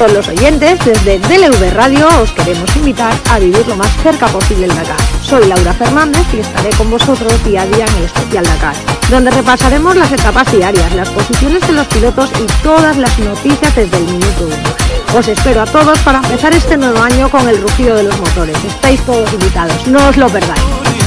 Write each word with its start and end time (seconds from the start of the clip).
todos 0.00 0.12
los 0.14 0.28
oyentes, 0.28 0.78
desde 0.82 1.18
DLV 1.18 1.74
Radio 1.74 2.08
os 2.22 2.32
queremos 2.32 2.74
invitar 2.74 3.12
a 3.30 3.38
vivir 3.38 3.68
lo 3.68 3.76
más 3.76 3.94
cerca 4.02 4.26
posible 4.28 4.64
el 4.64 4.74
Dakar. 4.74 4.96
Soy 5.22 5.46
Laura 5.46 5.74
Fernández 5.74 6.26
y 6.32 6.38
estaré 6.38 6.70
con 6.70 6.88
vosotros 6.88 7.44
día 7.44 7.62
a 7.62 7.66
día 7.66 7.84
en 7.84 7.96
el 7.96 8.04
especial 8.04 8.46
Dakar, 8.46 8.74
donde 9.10 9.30
repasaremos 9.30 9.94
las 9.96 10.10
etapas 10.10 10.50
diarias, 10.50 10.94
las 10.94 11.10
posiciones 11.10 11.66
de 11.66 11.74
los 11.74 11.86
pilotos 11.88 12.30
y 12.42 12.46
todas 12.62 12.96
las 12.96 13.18
noticias 13.18 13.76
desde 13.76 13.98
el 13.98 14.04
minuto 14.04 14.46
uno. 14.46 15.18
Os 15.18 15.28
espero 15.28 15.60
a 15.60 15.66
todos 15.66 15.98
para 15.98 16.20
empezar 16.20 16.54
este 16.54 16.78
nuevo 16.78 16.98
año 17.02 17.28
con 17.28 17.46
el 17.46 17.60
rugido 17.60 17.96
de 17.96 18.04
los 18.04 18.18
motores. 18.18 18.56
Estáis 18.64 19.02
todos 19.02 19.30
invitados, 19.34 19.86
no 19.86 20.08
os 20.08 20.16
lo 20.16 20.30
perdáis. 20.30 20.99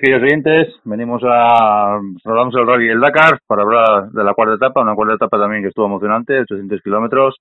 Queridos 0.00 0.22
oyentes. 0.22 0.74
Venimos 0.84 1.22
a. 1.24 2.00
Hablamos 2.24 2.54
del 2.54 2.66
Rally 2.66 2.88
del 2.88 3.00
Dakar 3.00 3.38
para 3.46 3.62
hablar 3.62 4.10
de 4.10 4.24
la 4.24 4.34
cuarta 4.34 4.54
etapa, 4.54 4.80
una 4.80 4.94
cuarta 4.94 5.14
etapa 5.14 5.38
también 5.38 5.62
que 5.62 5.68
estuvo 5.68 5.86
emocionante, 5.86 6.40
800 6.40 6.80
kilómetros. 6.82 7.36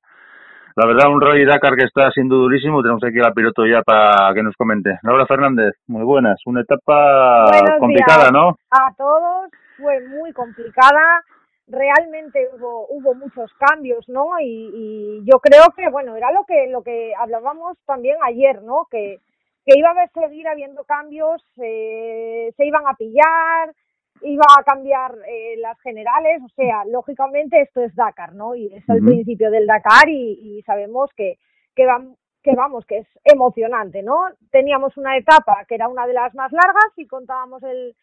La 0.76 0.86
verdad, 0.86 1.12
un 1.12 1.22
Rally 1.22 1.46
Dakar 1.46 1.76
que 1.76 1.86
está 1.86 2.12
siendo 2.12 2.36
durísimo. 2.36 2.82
Tenemos 2.82 3.04
aquí 3.04 3.20
al 3.20 3.34
piloto 3.34 3.66
ya 3.66 3.82
para 3.82 4.34
que 4.34 4.44
nos 4.44 4.56
comente. 4.56 5.00
Laura 5.04 5.26
Fernández, 5.26 5.74
muy 5.88 6.04
buenas. 6.04 6.40
Una 6.46 6.62
etapa 6.62 7.46
complicada, 7.80 8.30
¿no? 8.32 8.58
A 8.72 8.94
todos, 8.98 9.50
fue 9.78 10.06
muy 10.08 10.32
complicada. 10.34 11.24
Realmente 11.68 12.48
hubo, 12.54 12.88
hubo 12.90 13.14
muchos 13.16 13.52
cambios, 13.54 14.08
¿no? 14.10 14.40
Y, 14.42 14.72
y 14.74 15.22
yo 15.26 15.40
creo 15.40 15.66
que, 15.76 15.90
bueno, 15.90 16.16
era 16.16 16.32
lo 16.32 16.44
que, 16.46 16.68
lo 16.72 16.82
que 16.82 17.14
hablábamos 17.18 17.78
también 17.86 18.18
ayer, 18.24 18.62
¿no? 18.64 18.88
Que 18.90 19.20
que 19.70 19.78
iba 19.78 19.92
a 19.92 20.08
seguir 20.08 20.48
habiendo 20.48 20.84
cambios, 20.84 21.46
eh, 21.62 22.52
se 22.58 22.66
iban 22.66 22.88
a 22.88 22.96
pillar, 22.96 23.76
iba 24.22 24.46
a 24.58 24.64
cambiar 24.64 25.16
eh, 25.28 25.58
las 25.58 25.80
generales, 25.82 26.42
o 26.44 26.50
sea, 26.56 26.86
lógicamente 26.86 27.62
esto 27.62 27.82
es 27.82 27.94
Dakar, 27.96 28.34
¿no? 28.34 28.56
Y 28.56 28.74
es 28.74 28.84
el 28.90 29.04
principio 29.06 29.52
del 29.52 29.68
Dakar 29.68 30.10
y, 30.10 30.64
sabemos 30.66 31.12
que, 31.16 31.38
que, 31.76 31.88
que 32.42 32.56
vamos, 32.56 32.86
que 32.88 32.98
es 32.98 33.08
emocionante, 33.24 34.02
¿no? 34.02 34.18
Teníamos 34.50 34.98
una 34.98 35.16
etapa 35.18 35.64
que 35.68 35.76
era 35.76 35.88
una 35.88 36.08
de 36.08 36.14
las 36.14 36.34
más 36.34 36.52
largas 36.52 36.92
y 36.98 37.06
contábamos 37.06 37.62
el, 37.62 37.96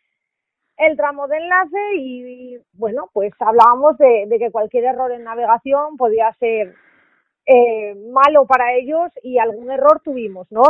el 0.77 0.97
tramo 0.97 1.27
de 1.27 1.39
enlace 1.39 1.97
y, 1.97 2.59
bueno, 2.75 3.11
pues 3.13 3.33
hablábamos 3.41 3.99
de, 3.99 4.27
de, 4.29 4.39
que 4.39 4.53
cualquier 4.53 4.85
error 4.85 5.11
en 5.11 5.25
navegación 5.25 5.97
podía 5.97 6.33
ser 6.35 6.77
eh, 7.45 7.97
malo 8.13 8.47
para 8.47 8.75
ellos 8.75 9.11
y 9.25 9.39
algún 9.39 9.69
error 9.73 10.01
tuvimos, 10.05 10.47
¿no? 10.53 10.63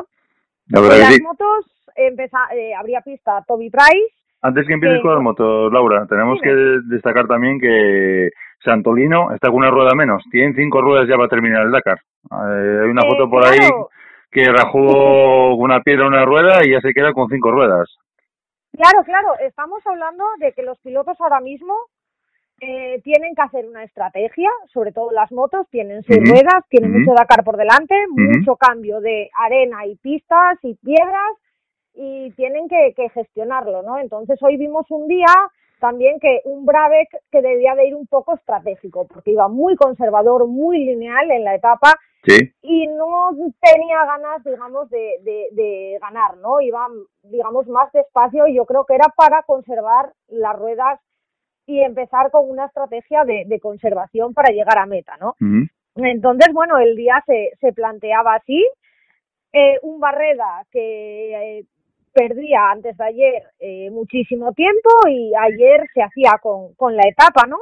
En 0.69 1.01
las 1.01 1.21
motos 1.23 1.67
empeza, 1.97 2.39
eh, 2.55 2.75
habría 2.75 3.01
pista 3.01 3.43
Toby 3.47 3.71
Price. 3.71 4.15
Antes 4.43 4.67
que 4.67 4.75
empieces 4.75 5.01
con 5.03 5.15
las 5.15 5.23
motos, 5.23 5.73
Laura, 5.73 6.07
tenemos 6.07 6.41
que 6.41 6.53
destacar 6.89 7.27
también 7.27 7.59
que 7.59 8.31
Santolino 8.65 9.33
está 9.33 9.49
con 9.49 9.59
una 9.59 9.71
rueda 9.71 9.95
menos. 9.95 10.23
Tienen 10.31 10.55
cinco 10.55 10.81
ruedas 10.83 11.09
ya 11.09 11.17
para 11.17 11.29
terminar 11.29 11.63
el 11.63 11.73
Dakar. 11.73 11.99
Eh, 11.99 12.81
hay 12.83 12.89
una 12.91 13.03
eh, 13.03 13.09
foto 13.09 13.31
por 13.31 13.45
ahí 13.45 13.59
que 14.31 14.45
rajó 14.45 15.55
una 15.57 15.81
piedra 15.81 16.07
una 16.07 16.25
rueda 16.25 16.65
y 16.65 16.71
ya 16.71 16.81
se 16.81 16.93
queda 16.93 17.13
con 17.13 17.29
cinco 17.29 17.51
ruedas. 17.51 17.97
Claro, 18.73 19.03
claro. 19.05 19.29
Estamos 19.41 19.85
hablando 19.87 20.25
de 20.39 20.53
que 20.53 20.63
los 20.63 20.79
pilotos 20.81 21.19
ahora 21.21 21.41
mismo 21.41 21.75
eh, 22.61 23.01
tienen 23.03 23.35
que 23.35 23.43
hacer 23.43 23.67
una 23.67 23.85
estrategia, 23.85 24.49
sobre 24.73 24.93
todo 24.93 25.11
las 25.11 25.31
motos, 25.31 25.67
tienen 25.71 26.03
sus 26.03 26.17
ruedas, 26.17 26.65
tienen 26.71 26.93
mucho 26.93 27.13
Dakar 27.13 27.45
por 27.45 27.57
delante, 27.57 27.95
mucho 28.09 28.57
cambio 28.57 29.01
de 29.01 29.31
arena 29.39 29.85
y 29.87 29.97
pistas 29.97 30.59
y 30.63 30.75
piedras 30.75 31.33
y 31.95 32.31
tienen 32.33 32.69
que, 32.69 32.95
que, 32.97 33.11
gestionarlo, 33.11 33.83
¿no? 33.83 33.99
Entonces 33.99 34.43
hoy 34.43 34.57
vimos 34.57 34.87
un 34.91 35.07
día 35.07 35.27
también 35.81 36.19
que 36.19 36.41
un 36.45 36.65
Brabec 36.65 37.09
que 37.31 37.43
debía 37.43 37.75
de 37.75 37.89
ir 37.89 37.95
un 37.95 38.07
poco 38.07 38.35
estratégico, 38.35 39.07
porque 39.07 39.33
iba 39.33 39.49
muy 39.49 39.77
conservador, 39.77 40.47
muy 40.47 40.79
lineal 40.79 41.31
en 41.31 41.45
la 41.45 41.55
etapa 41.55 41.95
y 42.63 42.87
no 42.89 43.31
tenía 43.61 44.05
ganas, 44.05 44.43
digamos, 44.45 44.91
de, 44.91 45.19
de, 45.23 45.49
de 45.53 45.99
ganar, 46.01 46.37
¿no? 46.39 46.61
Iba, 46.61 46.89
digamos, 47.23 47.69
más 47.69 47.93
despacio 47.93 48.49
y 48.49 48.55
yo 48.55 48.65
creo 48.65 48.85
que 48.85 48.95
era 48.95 49.13
para 49.17 49.43
conservar 49.43 50.13
las 50.29 50.57
ruedas 50.59 50.99
y 51.67 51.81
empezar 51.81 52.31
con 52.31 52.49
una 52.49 52.67
estrategia 52.67 53.25
de, 53.25 53.45
de 53.47 53.61
conservación 53.61 54.33
para 54.35 54.51
llegar 54.53 54.79
a 54.79 54.87
meta, 54.87 55.17
¿no? 55.21 55.35
Entonces, 55.97 56.53
bueno, 56.53 56.79
el 56.79 56.95
día 56.97 57.23
se, 57.27 57.53
se 57.61 57.73
planteaba 57.73 58.35
así, 58.37 58.65
eh, 59.53 59.79
un 59.83 59.99
Barreda 60.01 60.65
que 60.71 61.59
eh, 61.59 61.65
perdía 62.13 62.71
antes 62.71 62.97
de 62.97 63.05
ayer 63.05 63.43
eh, 63.59 63.91
muchísimo 63.91 64.53
tiempo 64.53 64.91
y 65.09 65.33
ayer 65.35 65.87
se 65.95 66.03
hacía 66.03 66.39
con, 66.43 66.75
con 66.75 66.97
la 66.97 67.03
etapa, 67.09 67.47
¿no? 67.47 67.59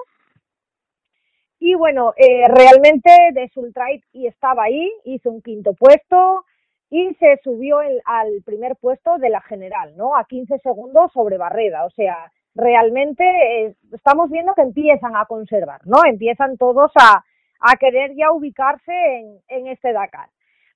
Y 1.60 1.74
bueno, 1.74 2.12
eh, 2.16 2.46
realmente 2.48 3.10
de 3.32 3.48
Sultrite 3.48 4.04
y 4.12 4.26
estaba 4.26 4.64
ahí, 4.64 4.92
hizo 5.04 5.30
un 5.30 5.40
quinto 5.40 5.72
puesto 5.74 6.44
y 6.90 7.14
se 7.14 7.40
subió 7.42 7.80
el, 7.80 8.00
al 8.04 8.42
primer 8.44 8.76
puesto 8.76 9.18
de 9.18 9.30
la 9.30 9.40
general, 9.40 9.96
¿no? 9.96 10.16
A 10.16 10.24
15 10.24 10.58
segundos 10.58 11.12
sobre 11.12 11.38
Barreda, 11.38 11.86
o 11.86 11.90
sea, 11.90 12.30
realmente 12.54 13.24
eh, 13.24 13.74
estamos 13.92 14.30
viendo 14.30 14.54
que 14.54 14.62
empiezan 14.62 15.16
a 15.16 15.26
conservar, 15.26 15.80
¿no? 15.86 15.98
Empiezan 16.06 16.56
todos 16.56 16.92
a, 16.96 17.24
a 17.60 17.76
querer 17.76 18.14
ya 18.14 18.32
ubicarse 18.32 18.92
en, 18.92 19.40
en 19.48 19.66
este 19.68 19.92
Dakar. 19.92 20.28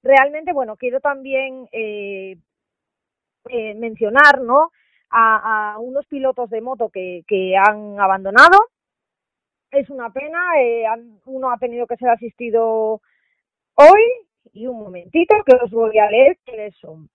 Realmente, 0.02 0.52
bueno, 0.52 0.76
quiero 0.76 1.00
también 1.00 1.68
eh, 1.72 2.36
eh, 3.48 3.74
mencionar, 3.74 4.40
¿no? 4.42 4.70
A, 5.10 5.76
unos 5.80 6.06
pilotos 6.06 6.50
de 6.50 6.60
moto 6.60 6.90
que, 6.90 7.24
que 7.26 7.56
han 7.56 7.98
abandonado. 7.98 8.58
Es 9.70 9.88
una 9.90 10.10
pena, 10.10 10.38
eh, 10.60 10.86
han, 10.86 11.20
uno 11.26 11.50
ha 11.50 11.58
tenido 11.58 11.86
que 11.86 11.96
ser 11.96 12.10
asistido 12.10 13.00
hoy 13.74 14.02
y 14.52 14.66
un 14.66 14.78
momentito 14.80 15.34
que 15.46 15.56
os 15.56 15.70
voy 15.70 15.98
a 15.98 16.10
leer 16.10 16.38
quiénes 16.44 16.74
son. 16.76 17.08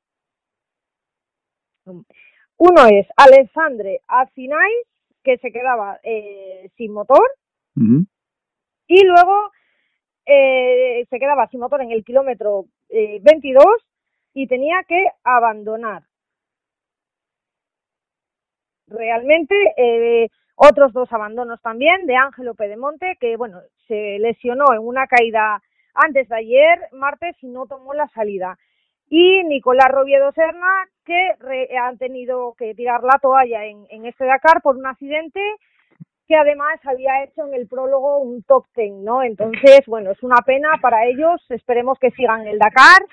Uno 2.58 2.86
es 2.88 3.08
Alexandre 3.18 4.02
Afinais, 4.08 4.88
que 5.24 5.38
se 5.38 5.52
quedaba 5.52 6.00
eh, 6.04 6.70
sin 6.78 6.94
motor. 6.94 7.30
Y 8.88 9.06
luego 9.06 9.52
eh, 10.26 11.06
se 11.10 11.20
quedaba 11.20 11.48
sin 11.48 11.60
motor 11.60 11.82
en 11.82 11.92
el 11.92 12.04
kilómetro 12.04 12.66
eh, 12.90 13.20
22 13.24 13.66
y 14.34 14.48
tenía 14.48 14.84
que 14.88 15.06
abandonar. 15.24 16.04
Realmente, 18.88 19.56
eh, 19.78 20.30
otros 20.56 20.94
dos 20.94 21.12
abandonos 21.12 21.62
también 21.62 22.06
de 22.06 22.16
Ángelo 22.16 22.54
Pedemonte, 22.54 23.18
que 23.20 23.38
bueno, 23.38 23.62
se 23.88 24.20
lesionó 24.20 24.66
en 24.74 24.80
una 24.80 25.08
caída 25.08 25.62
antes 25.96 26.30
de 26.30 26.36
ayer, 26.36 26.80
martes, 26.92 27.36
y 27.42 27.48
no 27.48 27.66
tomó 27.66 27.94
la 27.94 28.08
salida 28.10 28.58
y 29.16 29.44
Nicolás 29.44 29.90
Robiedo 29.92 30.32
Serna, 30.32 30.88
que 31.06 31.36
han 31.78 32.00
tenido 32.00 32.56
que 32.58 32.74
tirar 32.74 33.04
la 33.04 33.20
toalla 33.22 33.64
en, 33.64 33.86
en 33.92 34.08
este 34.08 34.26
Dakar 34.26 34.64
por 34.64 34.76
un 34.76 34.88
accidente 34.88 35.40
que 36.28 36.36
además 36.36 36.80
había 36.84 37.24
hecho 37.24 37.46
en 37.46 37.54
el 37.54 37.68
prólogo 37.68 38.18
un 38.18 38.42
top 38.42 38.66
ten, 38.74 39.04
¿no? 39.04 39.22
Entonces, 39.22 39.82
bueno, 39.86 40.10
es 40.10 40.24
una 40.24 40.38
pena 40.38 40.80
para 40.82 41.06
ellos, 41.06 41.46
esperemos 41.50 42.00
que 42.00 42.10
sigan 42.10 42.48
el 42.48 42.58
Dakar 42.58 43.06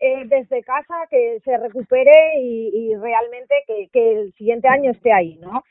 eh, 0.00 0.24
desde 0.26 0.62
casa, 0.62 1.06
que 1.08 1.40
se 1.42 1.56
recupere 1.56 2.38
y, 2.38 2.90
y 2.90 2.96
realmente 2.96 3.54
que, 3.66 3.88
que, 3.90 4.20
el 4.20 4.34
siguiente 4.34 4.68
año 4.68 4.90
esté 4.90 5.14
ahí, 5.14 5.36
¿no? 5.36 5.64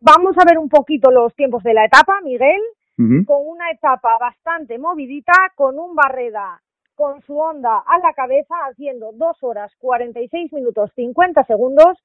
Vamos 0.00 0.38
a 0.38 0.44
ver 0.48 0.56
un 0.56 0.70
poquito 0.70 1.10
los 1.10 1.34
tiempos 1.34 1.62
de 1.64 1.74
la 1.74 1.84
etapa, 1.84 2.18
Miguel, 2.22 2.62
uh 2.96 3.02
-huh. 3.02 3.26
con 3.26 3.46
una 3.46 3.70
etapa 3.70 4.16
bastante 4.18 4.78
movidita, 4.78 5.34
con 5.54 5.78
un 5.78 5.94
Barreda 5.94 6.62
con 6.94 7.22
su 7.22 7.38
Honda 7.38 7.78
a 7.86 7.98
la 7.98 8.12
cabeza 8.12 8.54
haciendo 8.68 9.12
2 9.12 9.42
horas 9.42 9.72
46 9.78 10.52
minutos 10.52 10.90
50 10.94 11.44
segundos. 11.44 11.98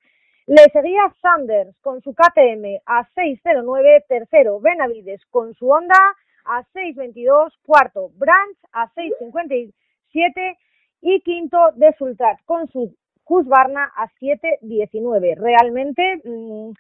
Le 0.46 0.64
seguía 0.74 1.14
Sanders 1.22 1.76
con 1.82 2.02
su 2.02 2.14
KTM 2.14 2.82
a 2.86 3.08
6.09, 3.16 4.06
tercero 4.08 4.60
Benavides 4.60 5.26
con 5.30 5.54
su 5.54 5.70
Honda 5.70 6.00
a 6.46 6.64
6.22, 6.74 7.52
cuarto 7.66 8.10
Branch 8.16 8.58
a 8.72 8.92
6.57 8.94 10.58
y 11.02 11.22
quinto 11.22 11.58
de 11.76 11.94
Sultrat 11.98 12.40
con 12.46 12.68
su 12.68 12.96
Husqvarna 13.26 13.92
a 13.96 14.10
7.19. 14.20 15.38
Realmente 15.38 16.22
mmm, 16.24 16.72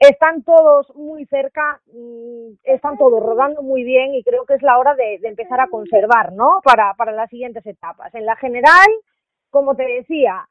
están 0.00 0.42
todos 0.42 0.90
muy 0.96 1.26
cerca, 1.26 1.78
mm, 1.92 2.54
están 2.64 2.96
todos 2.96 3.22
rodando 3.22 3.62
muy 3.62 3.84
bien 3.84 4.14
y 4.14 4.24
creo 4.24 4.46
que 4.46 4.54
es 4.54 4.62
la 4.62 4.78
hora 4.78 4.94
de, 4.94 5.18
de 5.20 5.28
empezar 5.28 5.60
a 5.60 5.68
conservar, 5.68 6.32
¿no? 6.32 6.60
Para, 6.64 6.94
para 6.94 7.12
las 7.12 7.28
siguientes 7.28 7.64
etapas. 7.66 8.14
En 8.14 8.24
la 8.24 8.34
general, 8.36 8.88
como 9.50 9.76
te 9.76 9.84
decía, 9.84 10.48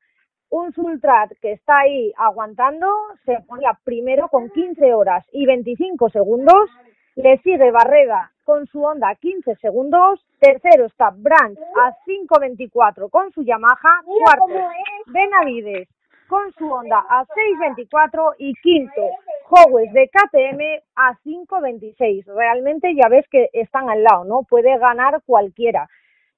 un 0.52 0.72
Sultrat 0.74 1.32
que 1.42 1.54
está 1.54 1.80
ahí 1.80 2.14
aguantando 2.16 2.88
se 3.26 3.40
ponía 3.48 3.78
primero 3.84 4.30
con 4.30 4.50
15 4.52 4.94
horas 4.94 5.26
y 5.32 5.48
25 5.48 6.10
segundos, 6.12 6.70
le 7.16 7.40
sigue 7.40 7.72
Barreda 7.72 8.32
con 8.44 8.68
su 8.68 8.84
Honda 8.84 9.16
15 9.16 9.56
segundos, 9.56 10.26
tercero 10.40 10.86
está 10.86 11.12
Branch 11.16 11.58
a 11.84 11.96
5.24 12.06 13.10
con 13.10 13.32
su 13.32 13.44
Yamaha, 13.44 14.02
cuarto 14.06 14.70
Benavides 15.08 15.88
con 16.30 16.54
su 16.54 16.72
Honda 16.72 17.04
a 17.10 17.26
6.24 17.26 18.36
y 18.38 18.54
quinto 18.62 19.02
Howes 19.50 19.92
de 19.92 20.10
KTM 20.10 20.62
a 20.96 21.18
5.26. 21.26 22.26
Realmente 22.26 22.94
ya 22.96 23.10
ves 23.10 23.26
que 23.30 23.50
están 23.52 23.90
al 23.90 24.04
lado, 24.04 24.24
¿no? 24.24 24.44
Puede 24.44 24.78
ganar 24.78 25.22
cualquiera. 25.26 25.90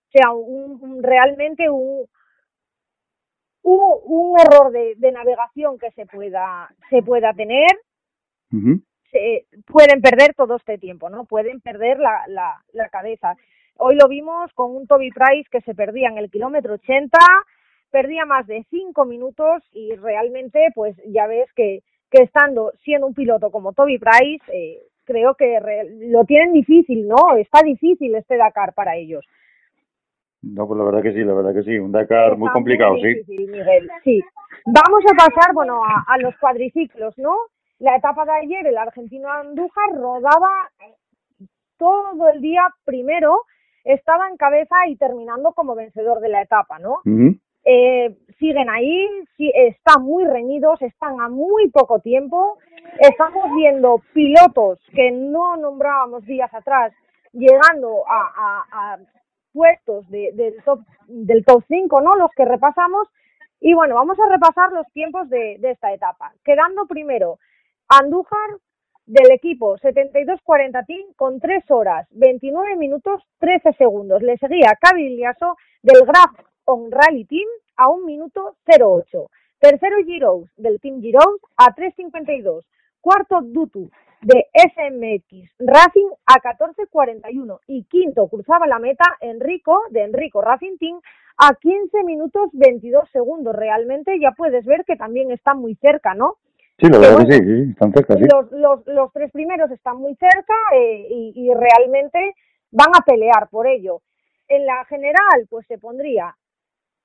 O 0.08 0.12
sea, 0.12 0.32
un, 0.32 1.04
realmente 1.04 1.70
un, 1.70 2.08
un, 3.64 4.40
error 4.40 4.72
de, 4.72 4.96
de, 4.96 5.12
navegación 5.12 5.78
que 5.78 5.92
se 5.92 6.06
pueda, 6.06 6.74
se 6.90 7.04
pueda 7.04 7.34
tener. 7.34 7.68
se, 9.12 9.46
pueden 9.66 10.02
perder 10.02 10.34
todo 10.36 10.56
este 10.56 10.78
tiempo, 10.78 11.10
¿no? 11.10 11.26
Pueden 11.26 11.60
perder 11.60 12.00
la, 12.00 12.24
la, 12.28 12.64
la 12.72 12.90
cabeza. 12.90 13.36
Hoy 13.76 13.96
lo 13.96 14.08
vimos 14.08 14.54
con 14.54 14.74
un 14.74 14.88
Toby 14.88 15.12
Price 15.12 15.50
que 15.52 15.62
se 15.62 15.76
perdía 15.76 16.08
en 16.08 16.18
el 16.18 16.32
kilómetro 16.32 16.76
80, 16.76 17.18
perdía 17.92 18.26
más 18.26 18.48
de 18.48 18.66
cinco 18.70 19.06
minutos 19.06 19.64
y 19.74 19.96
realmente, 19.96 20.68
pues 20.74 20.96
ya 21.08 21.28
ves 21.28 21.52
que, 21.56 21.84
que 22.10 22.24
estando 22.24 22.72
siendo 22.84 23.08
un 23.08 23.14
piloto 23.14 23.52
como 23.52 23.74
Toby 23.74 24.00
Price, 24.00 24.44
eh, 24.52 24.80
creo 25.06 25.36
que 25.36 25.60
lo 26.10 26.24
tienen 26.26 26.54
difícil, 26.54 27.08
¿no? 27.08 27.36
Está 27.38 27.62
difícil 27.64 28.16
este 28.16 28.38
Dakar 28.38 28.74
para 28.74 28.96
ellos. 28.96 29.26
No, 30.42 30.68
pues 30.68 30.78
la 30.80 30.86
verdad 30.86 31.04
que 31.04 31.14
sí, 31.14 31.24
la 31.24 31.34
verdad 31.34 31.54
que 31.54 31.64
sí, 31.64 31.78
un 31.78 31.92
Dakar 31.92 32.36
muy 32.38 32.50
complicado, 32.50 32.96
sí. 32.96 33.22
Miguel, 33.28 33.90
sí. 34.04 34.22
Vamos 34.66 35.04
a 35.12 35.16
pasar, 35.16 35.54
bueno, 35.54 35.84
a, 35.84 36.04
a, 36.08 36.18
los 36.18 36.36
cuadriciclos, 36.38 37.16
¿no? 37.18 37.36
La 37.80 37.96
etapa 37.96 38.26
de 38.26 38.32
ayer, 38.32 38.66
el 38.66 38.78
argentino 38.78 39.30
Andújar 39.30 39.92
rodaba 39.94 40.50
todo 41.78 42.30
el 42.30 42.42
día 42.42 42.64
primero, 42.86 43.42
estaba 43.84 44.30
en 44.30 44.38
cabeza 44.38 44.76
y 44.88 44.96
terminando 44.98 45.52
como 45.54 45.76
vencedor 45.76 46.20
de 46.20 46.30
la 46.30 46.44
etapa, 46.44 46.78
¿no? 46.78 47.02
Eh, 47.64 48.16
siguen 48.40 48.70
ahí, 48.70 49.08
sí, 49.38 49.52
están 49.54 50.04
muy 50.04 50.26
reñidos, 50.26 50.82
están 50.82 51.20
a 51.22 51.30
muy 51.30 51.70
poco 51.70 52.00
tiempo. 52.00 52.58
Estamos 53.00 53.46
viendo 53.56 54.02
pilotos 54.14 54.80
que 54.94 55.12
no 55.12 55.58
nombrábamos 55.58 56.26
días 56.26 56.54
atrás 56.54 56.92
llegando 57.34 58.04
a, 58.08 58.66
a, 58.72 58.98
puestos 59.54 60.10
de, 60.10 60.32
del 60.34 60.64
top 60.64 60.80
del 61.08 61.44
top 61.46 61.64
5, 61.68 62.02
¿no? 62.02 62.12
Los 62.18 62.32
que 62.36 62.46
repasamos. 62.46 63.08
Y 63.60 63.74
bueno, 63.74 63.96
vamos 63.96 64.18
a 64.20 64.30
repasar 64.30 64.72
los 64.72 64.88
tiempos 64.94 65.30
de, 65.30 65.58
de 65.60 65.72
esta 65.72 65.94
etapa. 65.94 66.34
Quedando 66.44 66.86
primero 66.88 67.38
Andújar 67.88 68.58
del 69.06 69.32
equipo 69.32 69.78
72-40 69.78 70.86
Team 70.86 71.14
con 71.18 71.40
3 71.40 71.70
horas 71.70 72.08
29 72.12 72.78
minutos 72.78 73.22
13 73.40 73.74
segundos. 73.74 74.22
Le 74.22 74.38
seguía 74.38 74.78
Liaso 74.96 75.58
del 75.84 76.06
Graf 76.06 76.51
On 76.72 76.90
Rally 76.90 77.26
Team 77.26 77.48
a 77.76 77.90
1 77.90 78.06
minuto 78.06 78.56
08. 78.66 79.30
Tercero 79.60 79.98
Giroux 80.06 80.48
del 80.56 80.80
Team 80.80 81.02
Giroux 81.02 81.40
a 81.58 81.76
3.52. 81.76 82.64
Cuarto 83.02 83.42
Dutu 83.42 83.90
de 84.22 84.48
SMX 84.54 85.52
Racing 85.60 86.10
a 86.26 86.36
14.41. 86.36 87.60
Y 87.68 87.84
quinto 87.84 88.30
cruzaba 88.30 88.68
la 88.68 88.80
meta 88.80 89.04
Enrico 89.20 89.82
de 89.90 90.04
Enrico 90.04 90.42
Racing 90.42 90.78
Team 90.78 91.02
a 91.38 91.56
15 91.56 92.04
minutos 92.06 92.50
22 92.54 93.10
segundos. 93.12 93.54
Realmente 93.54 94.18
ya 94.18 94.32
puedes 94.32 94.64
ver 94.66 94.86
que 94.86 94.96
también 94.96 95.32
está 95.32 95.54
muy 95.54 95.76
cerca, 95.76 96.14
¿no? 96.14 96.38
Sí, 96.80 96.88
la 96.88 97.00
verdad 97.00 97.28
que 97.28 97.34
sí, 97.34 97.40
sí, 97.44 97.72
están 97.72 97.92
cerca, 97.92 98.16
sí. 98.16 98.24
Los, 98.32 98.50
los, 98.54 98.88
los 98.88 99.12
tres 99.12 99.30
primeros 99.34 99.70
están 99.72 99.98
muy 99.98 100.16
cerca 100.16 100.54
eh, 100.74 101.06
y, 101.10 101.34
y 101.36 101.54
realmente 101.54 102.34
van 102.72 102.90
a 102.98 103.04
pelear 103.06 103.50
por 103.50 103.68
ello. 103.68 104.02
En 104.48 104.66
la 104.66 104.86
general, 104.86 105.48
pues 105.50 105.68
se 105.68 105.78
pondría 105.78 106.36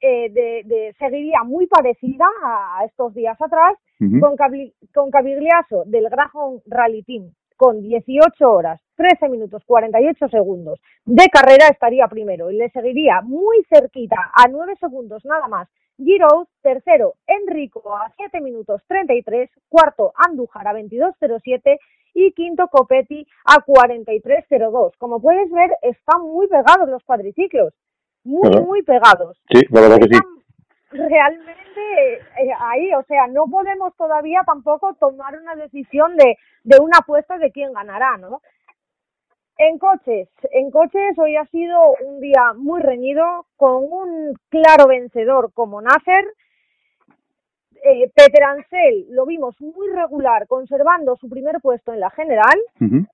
eh, 0.00 0.31
de, 0.31 0.62
de, 0.64 0.94
seguiría 0.98 1.43
muy 1.44 1.66
parecida 1.66 2.26
a, 2.43 2.84
estos 2.84 3.14
días 3.14 3.40
atrás 3.40 3.76
con, 3.98 4.37
con 4.93 5.10
Cavigliaso 5.10 5.84
del 5.87 6.08
Graham 6.08 6.60
Rally 6.66 7.02
Team 7.02 7.32
con 7.56 7.81
18 7.81 8.50
horas, 8.50 8.81
13 8.96 9.31
minutos 9.31 9.62
48 9.64 10.28
segundos 10.28 10.78
de 11.06 11.26
carrera 11.32 11.69
estaría 11.69 12.06
primero 12.06 12.50
y 12.50 12.56
le 12.56 12.69
seguiría 12.70 13.22
muy 13.22 13.64
cerquita 13.70 14.31
a 14.34 14.48
9 14.48 14.75
segundos 14.78 15.25
nada 15.25 15.48
más 15.48 15.69
Giroud, 15.96 16.46
tercero 16.62 17.14
Enrico 17.26 17.96
a 17.96 18.12
7 18.16 18.40
minutos 18.43 18.82
33, 18.87 19.48
cuarto 19.69 20.12
Andújar 20.16 20.69
a 20.69 20.75
22.07 20.75 21.78
y 22.12 22.32
quinto 22.32 22.69
Copetti 22.69 23.26
a 23.44 23.64
43.02. 23.64 24.93
Como 24.98 25.20
puedes 25.20 25.50
ver, 25.50 25.70
están 25.82 26.22
muy 26.22 26.48
pegados 26.48 26.88
los 26.88 27.02
cuadriciclos 27.04 27.72
muy, 28.26 28.50
muy 28.61 28.82
pegados. 28.82 29.40
Sí, 29.50 29.62
la 29.70 29.81
verdad 29.82 29.99
que 29.99 30.14
sí. 30.14 30.20
Realmente 30.90 32.14
eh, 32.14 32.52
ahí, 32.58 32.93
o 32.94 33.02
sea, 33.05 33.26
no 33.26 33.46
podemos 33.46 33.94
todavía 33.96 34.40
tampoco 34.46 34.94
tomar 34.94 35.38
una 35.38 35.55
decisión 35.55 36.17
de, 36.17 36.37
de 36.64 36.78
una 36.81 36.99
apuesta 36.99 37.38
de 37.38 37.50
quién 37.50 37.73
ganará, 37.73 38.17
¿no? 38.19 38.40
En 39.58 39.78
coches, 39.78 40.28
en 40.50 40.70
coches 40.70 41.19
hoy 41.19 41.37
ha 41.37 41.46
sido 41.46 41.78
un 42.05 42.20
día 42.20 42.52
muy 42.56 42.82
reñido 42.82 43.46
con 43.56 43.84
un 43.90 44.34
claro 44.50 44.87
vencedor 44.87 45.50
como 45.55 45.81
Nasser. 45.81 46.25
Eh, 47.82 48.11
Peter 48.14 48.44
Ansel 48.44 49.06
lo 49.11 49.25
vimos 49.25 49.58
muy 49.61 49.88
regular, 49.93 50.46
conservando 50.46 51.17
su 51.17 51.31
primer 51.31 51.61
puesto 51.62 51.94
en 51.94 52.00
la 52.00 52.11
general. 52.11 52.58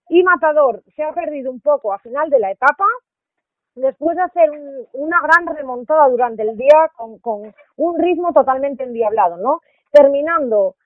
Y 0.08 0.22
Matador 0.24 0.82
se 0.96 1.04
ha 1.04 1.12
perdido 1.12 1.50
un 1.52 1.60
poco 1.60 1.92
a 1.92 2.00
final 2.00 2.28
de 2.28 2.40
la 2.40 2.50
etapa, 2.50 2.86
después 3.74 4.16
de 4.16 4.22
hacer 4.22 4.50
una 4.92 5.20
gran 5.20 5.54
remontada 5.54 6.08
durante 6.08 6.42
el 6.42 6.56
día 6.56 6.90
con, 6.96 7.18
con 7.18 7.54
un 7.76 7.98
ritmo 7.98 8.32
totalmente 8.32 8.84
endiablado, 8.84 9.36
¿no? 9.36 9.60
Terminando 9.90 10.76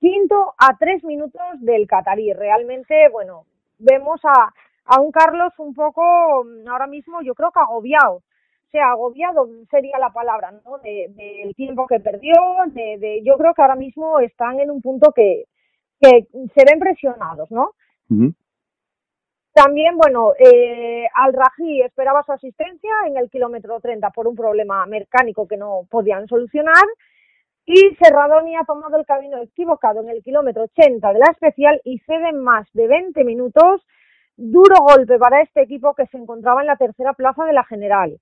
quinto 0.00 0.54
a 0.58 0.76
tres 0.78 1.04
minutos 1.04 1.42
del 1.60 1.86
Catarí. 1.86 2.32
Realmente, 2.32 3.08
bueno, 3.10 3.44
vemos 3.78 4.20
a, 4.24 4.52
a 4.86 5.00
un 5.00 5.12
Carlos 5.12 5.52
un 5.58 5.74
poco 5.74 6.02
ahora 6.68 6.86
mismo, 6.86 7.20
yo 7.22 7.34
creo 7.34 7.50
que 7.50 7.60
agobiado. 7.60 8.16
O 8.16 8.70
sea, 8.70 8.90
agobiado 8.90 9.48
sería 9.70 9.98
la 9.98 10.10
palabra, 10.10 10.52
¿no? 10.52 10.78
Del 10.78 11.14
de, 11.16 11.52
tiempo 11.56 11.86
que 11.86 11.98
perdió, 11.98 12.34
de, 12.68 12.98
de, 12.98 13.22
yo 13.24 13.36
creo 13.36 13.52
que 13.52 13.62
ahora 13.62 13.74
mismo 13.74 14.20
están 14.20 14.60
en 14.60 14.70
un 14.70 14.80
punto 14.80 15.12
que, 15.12 15.46
que 16.00 16.28
se 16.54 16.64
ven 16.64 16.78
presionados, 16.78 17.50
¿no? 17.50 17.72
También, 19.52 19.96
bueno, 19.96 20.32
eh, 20.38 21.06
Al-Raji 21.14 21.82
esperaba 21.82 22.22
su 22.22 22.32
asistencia 22.32 22.90
en 23.06 23.16
el 23.16 23.28
kilómetro 23.30 23.80
30 23.80 24.10
por 24.10 24.28
un 24.28 24.36
problema 24.36 24.86
mecánico 24.86 25.48
que 25.48 25.56
no 25.56 25.86
podían 25.90 26.28
solucionar 26.28 26.84
y 27.72 27.94
Serradoni 28.02 28.56
ha 28.56 28.64
tomado 28.64 28.96
el 28.98 29.06
camino 29.06 29.38
equivocado 29.38 30.00
en 30.00 30.08
el 30.08 30.24
kilómetro 30.24 30.64
80 30.64 31.12
de 31.12 31.18
la 31.20 31.30
especial 31.30 31.80
y 31.84 31.98
cede 32.00 32.32
más 32.32 32.66
de 32.72 32.88
20 32.88 33.22
minutos. 33.24 33.86
Duro 34.36 34.74
golpe 34.80 35.18
para 35.18 35.42
este 35.42 35.62
equipo 35.62 35.94
que 35.94 36.06
se 36.06 36.16
encontraba 36.16 36.62
en 36.62 36.66
la 36.66 36.76
tercera 36.76 37.12
plaza 37.12 37.44
de 37.44 37.52
la 37.52 37.64
general. 37.64 38.18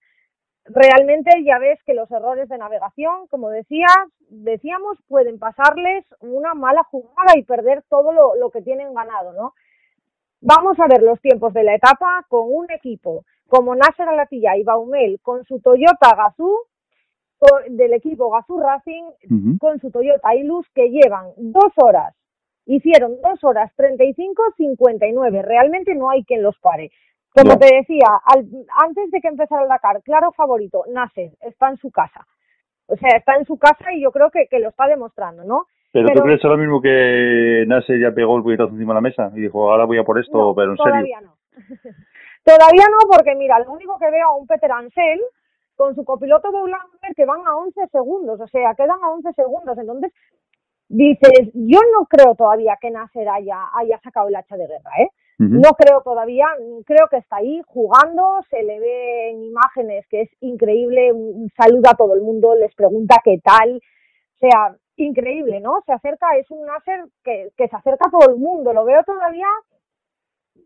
Realmente 0.67 1.31
ya 1.45 1.59
ves 1.59 1.79
que 1.87 1.95
los 1.95 2.11
errores 2.11 2.49
de 2.51 2.59
navegación, 2.59 3.27
como 3.29 3.49
decías, 3.49 3.97
decíamos, 4.29 4.99
pueden 5.09 5.39
pasarles 5.39 6.05
una 6.21 6.53
mala 6.53 6.83
jugada 6.85 7.33
y 7.37 7.43
perder 7.45 7.83
todo 7.89 8.13
lo, 8.13 8.35
lo 8.35 8.51
que 8.51 8.61
tienen 8.61 8.93
ganado, 8.93 9.33
¿no? 9.33 9.55
Vamos 10.41 10.79
a 10.79 10.87
ver 10.87 11.03
los 11.03 11.21
tiempos 11.21 11.53
de 11.53 11.65
la 11.65 11.75
etapa 11.75 12.25
con 12.29 12.45
un 12.47 12.71
equipo 12.71 13.25
como 13.49 13.75
Nasser 13.75 14.09
Alatilla 14.09 14.57
y 14.57 14.63
Baumel 14.63 15.19
con 15.23 15.45
su 15.45 15.61
Toyota 15.61 16.15
Gazoo, 16.15 16.67
del 17.69 17.93
equipo 17.95 18.31
Gazoo 18.31 18.61
Racing, 18.61 19.59
con 19.59 19.81
su 19.81 19.91
Toyota 19.91 20.35
Hilux, 20.35 20.69
que 20.75 20.91
llevan 20.91 21.33
dos 21.37 21.73
horas, 21.77 22.15
hicieron 22.67 23.21
dos 23.23 23.43
horas 23.43 23.73
35-59. 23.77 25.43
Realmente 25.43 25.95
no 25.95 26.11
hay 26.11 26.25
quien 26.25 26.43
los 26.43 26.59
pare. 26.59 26.91
Como 27.31 27.59
te 27.59 27.75
decía, 27.75 28.07
antes 28.85 29.11
de 29.11 29.21
que 29.21 29.29
empezara 29.29 29.63
el 29.63 29.69
Dakar, 29.69 30.03
claro 30.03 30.33
favorito, 30.33 30.85
Nasser 30.89 31.33
está 31.41 31.71
en 31.71 31.77
su 31.79 31.91
casa. 31.91 32.27
O 32.87 32.97
sea, 32.97 33.17
está 33.17 33.37
en 33.37 33.45
su 33.45 33.59
casa 33.59 33.93
y 33.93 34.03
yo 34.03 34.11
creo 34.13 34.31
que, 34.31 34.47
que 34.49 34.59
lo 34.59 34.71
está 34.71 34.87
demostrando, 34.87 35.45
¿no? 35.45 35.67
Pero, 35.93 36.09
tú 36.15 36.21
crees 36.21 36.45
ahora 36.45 36.59
mismo 36.59 36.81
que 36.81 37.65
Nasser 37.67 37.99
ya 38.01 38.13
pegó 38.13 38.37
el 38.37 38.43
puñetazo 38.43 38.71
encima 38.71 38.93
de 38.93 38.97
la 38.97 39.01
mesa 39.01 39.31
y 39.35 39.41
dijo, 39.41 39.71
ahora 39.71 39.87
voy 39.87 39.99
a 39.99 40.05
por 40.05 40.19
esto, 40.19 40.55
pero 40.55 40.73
en 40.73 40.77
todavía 40.77 41.21
no. 41.23 41.37
todavía 42.45 42.85
no, 42.91 43.09
porque 43.11 43.35
mira, 43.35 43.59
lo 43.61 43.73
único 43.73 43.99
que 43.99 44.11
veo 44.11 44.29
a 44.29 44.37
un 44.37 44.47
Peter 44.47 44.71
Ansel 44.71 45.21
con 45.77 45.95
su 45.95 46.05
copiloto 46.05 46.51
Boulanger 46.51 47.15
que 47.17 47.25
van 47.25 47.47
a 47.47 47.57
11 47.57 47.87
segundos, 47.91 48.41
o 48.41 48.49
sea, 48.49 48.75
quedan 48.75 48.99
a 49.03 49.11
11 49.11 49.33
segundos. 49.33 49.79
Entonces, 49.79 50.13
dices, 50.89 51.51
yo 51.55 51.79
no 51.93 52.07
creo 52.07 52.35
todavía 52.35 52.77
que 52.81 52.91
Nasser 52.91 53.29
haya, 53.29 53.59
haya 53.75 53.99
sacado 54.01 54.29
el 54.29 54.37
hacha 54.37 54.57
de 54.57 54.67
guerra, 54.67 54.91
¿eh? 55.01 55.09
No 55.41 55.71
creo 55.79 56.01
todavía, 56.03 56.47
creo 56.85 57.07
que 57.09 57.19
está 57.19 57.37
ahí 57.37 57.63
jugando, 57.69 58.41
se 58.51 58.61
le 58.61 58.81
ve 58.81 59.31
en 59.31 59.45
imágenes 59.45 60.05
que 60.09 60.23
es 60.23 60.31
increíble, 60.41 61.13
saluda 61.57 61.91
a 61.93 61.97
todo 61.97 62.15
el 62.15 62.23
mundo, 62.23 62.57
les 62.57 62.75
pregunta 62.75 63.19
qué 63.23 63.39
tal, 63.39 63.77
o 63.77 64.39
sea, 64.41 64.77
increíble, 65.05 65.61
¿no? 65.61 65.83
Se 65.87 65.93
acerca, 65.93 66.37
es 66.37 66.51
un 66.51 66.67
Nasser 66.67 67.05
que, 67.25 67.51
que 67.57 67.69
se 67.69 67.77
acerca 67.77 68.09
a 68.09 68.11
todo 68.11 68.31
el 68.31 68.39
mundo, 68.39 68.73
lo 68.73 68.85
veo 68.85 69.03
todavía 69.05 69.47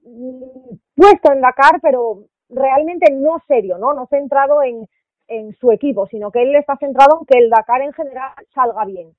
mm, 0.04 0.76
puesto 0.94 1.32
en 1.32 1.40
Dakar, 1.40 1.80
pero 1.80 2.24
realmente 2.48 3.12
no 3.12 3.38
serio, 3.46 3.78
¿no? 3.78 3.92
No 3.94 4.06
centrado 4.06 4.62
en, 4.62 4.88
en 5.28 5.54
su 5.54 5.72
equipo, 5.72 6.06
sino 6.06 6.30
que 6.30 6.42
él 6.42 6.54
está 6.54 6.76
centrado 6.76 7.20
en 7.20 7.26
que 7.26 7.38
el 7.38 7.50
Dakar 7.50 7.82
en 7.82 7.92
general 7.92 8.32
salga 8.54 8.84
bien. 8.84 9.14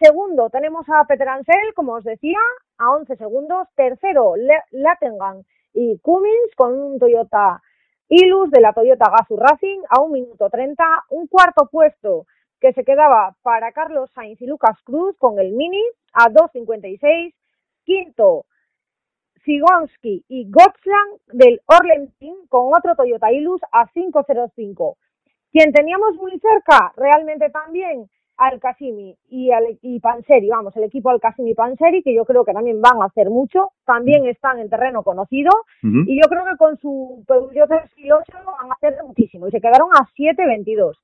Segundo, 0.00 0.50
tenemos 0.50 0.86
a 0.88 1.04
Peter 1.06 1.28
Ansel, 1.28 1.74
como 1.74 1.94
os 1.94 2.04
decía, 2.04 2.38
a 2.78 2.90
11 2.90 3.16
segundos. 3.16 3.66
Tercero, 3.74 4.34
Lattengan 4.70 5.42
y 5.72 5.98
Cummins 6.00 6.54
con 6.54 6.78
un 6.78 6.98
Toyota 6.98 7.62
Ilus 8.08 8.50
de 8.50 8.60
la 8.60 8.72
Toyota 8.72 9.10
Gazoo 9.10 9.38
Racing 9.38 9.80
a 9.88 10.00
1 10.00 10.12
minuto 10.12 10.50
30. 10.50 10.84
Un 11.10 11.26
cuarto 11.26 11.68
puesto 11.70 12.26
que 12.60 12.72
se 12.72 12.84
quedaba 12.84 13.36
para 13.42 13.72
Carlos 13.72 14.10
Sainz 14.14 14.40
y 14.40 14.46
Lucas 14.46 14.78
Cruz 14.84 15.16
con 15.18 15.38
el 15.38 15.52
Mini 15.52 15.82
a 16.12 16.30
2.56. 16.30 17.34
Quinto, 17.84 18.46
Sigonski 19.44 20.24
y 20.28 20.50
Gottsland 20.50 21.20
del 21.28 21.60
Orlentin 21.66 22.34
con 22.48 22.72
otro 22.76 22.96
Toyota 22.96 23.32
Ilus 23.32 23.60
a 23.70 23.86
5.05. 23.92 24.96
Quien 25.52 25.72
teníamos 25.72 26.16
muy 26.16 26.32
cerca, 26.40 26.92
realmente 26.96 27.48
también, 27.50 28.10
al 28.36 28.60
Casimi 28.60 29.16
y, 29.30 29.50
al, 29.50 29.78
y 29.80 30.00
Panseri, 30.00 30.48
vamos, 30.48 30.76
el 30.76 30.84
equipo 30.84 31.10
al 31.10 31.20
Casimi 31.20 31.54
Panseri, 31.54 32.02
que 32.02 32.14
yo 32.14 32.24
creo 32.24 32.44
que 32.44 32.52
también 32.52 32.80
van 32.80 33.00
a 33.00 33.06
hacer 33.06 33.30
mucho, 33.30 33.72
también 33.84 34.26
están 34.26 34.58
en 34.58 34.68
terreno 34.68 35.02
conocido, 35.02 35.50
y 35.82 36.20
yo 36.20 36.28
creo 36.28 36.44
que 36.44 36.56
con 36.58 36.76
su 36.78 37.24
Peugeot 37.26 37.68
308 37.68 38.32
van 38.44 38.70
a 38.70 38.74
hacer 38.74 39.02
muchísimo, 39.04 39.48
y 39.48 39.52
se 39.52 39.60
quedaron 39.60 39.88
a 39.94 40.06
7.22. 40.18 40.96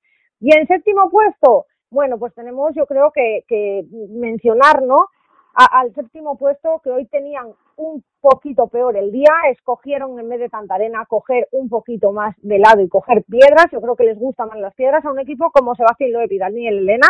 Y 0.42 0.54
en 0.54 0.66
séptimo 0.66 1.08
puesto, 1.08 1.66
bueno, 1.90 2.18
pues 2.18 2.34
tenemos 2.34 2.74
yo 2.74 2.84
creo 2.86 3.12
que, 3.12 3.44
que 3.46 3.84
mencionar, 4.10 4.82
¿no? 4.82 5.06
al 5.54 5.94
séptimo 5.94 6.36
puesto, 6.36 6.80
que 6.82 6.90
hoy 6.90 7.06
tenían 7.06 7.48
un 7.76 8.02
poquito 8.20 8.68
peor 8.68 8.96
el 8.96 9.12
día, 9.12 9.30
escogieron 9.50 10.18
en 10.18 10.28
vez 10.28 10.40
de 10.40 10.48
tanta 10.48 10.74
arena 10.74 11.04
coger 11.06 11.46
un 11.52 11.68
poquito 11.68 12.12
más 12.12 12.34
de 12.40 12.58
lado 12.58 12.80
y 12.80 12.88
coger 12.88 13.22
piedras, 13.24 13.66
yo 13.70 13.80
creo 13.80 13.96
que 13.96 14.04
les 14.04 14.18
gustan 14.18 14.48
más 14.48 14.58
las 14.58 14.74
piedras 14.74 15.04
a 15.04 15.10
un 15.10 15.20
equipo 15.20 15.50
como 15.50 15.74
Sebastián 15.74 16.12
Loeb 16.12 16.32
y 16.32 16.38
Daniel 16.38 16.78
Elena, 16.78 17.08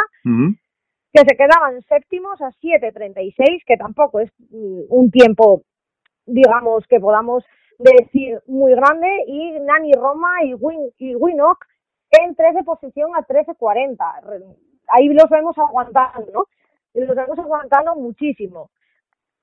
que 1.13 1.21
se 1.21 1.37
quedaban 1.37 1.81
séptimos 1.83 2.41
a 2.43 2.51
7.36, 2.61 3.63
que 3.65 3.77
tampoco 3.77 4.21
es 4.21 4.31
mm, 4.51 4.83
un 4.89 5.11
tiempo, 5.11 5.63
digamos, 6.27 6.85
que 6.89 6.99
podamos 6.99 7.45
decir 7.79 8.41
muy 8.47 8.75
grande, 8.75 9.09
y 9.27 9.53
Nani 9.61 9.93
Roma 9.93 10.45
y, 10.45 10.55
Win, 10.55 10.91
y 10.99 11.15
Winnock 11.15 11.65
en 12.13 12.35
13 12.35 12.63
posición 12.65 13.17
a 13.17 13.27
13.40. 13.27 14.57
Ahí 14.89 15.09
los 15.09 15.29
vemos 15.31 15.57
aguantando, 15.59 16.31
¿no? 16.33 16.45
los 16.95 17.09
estamos 17.09 17.39
aguantando 17.39 17.95
muchísimo. 17.97 18.71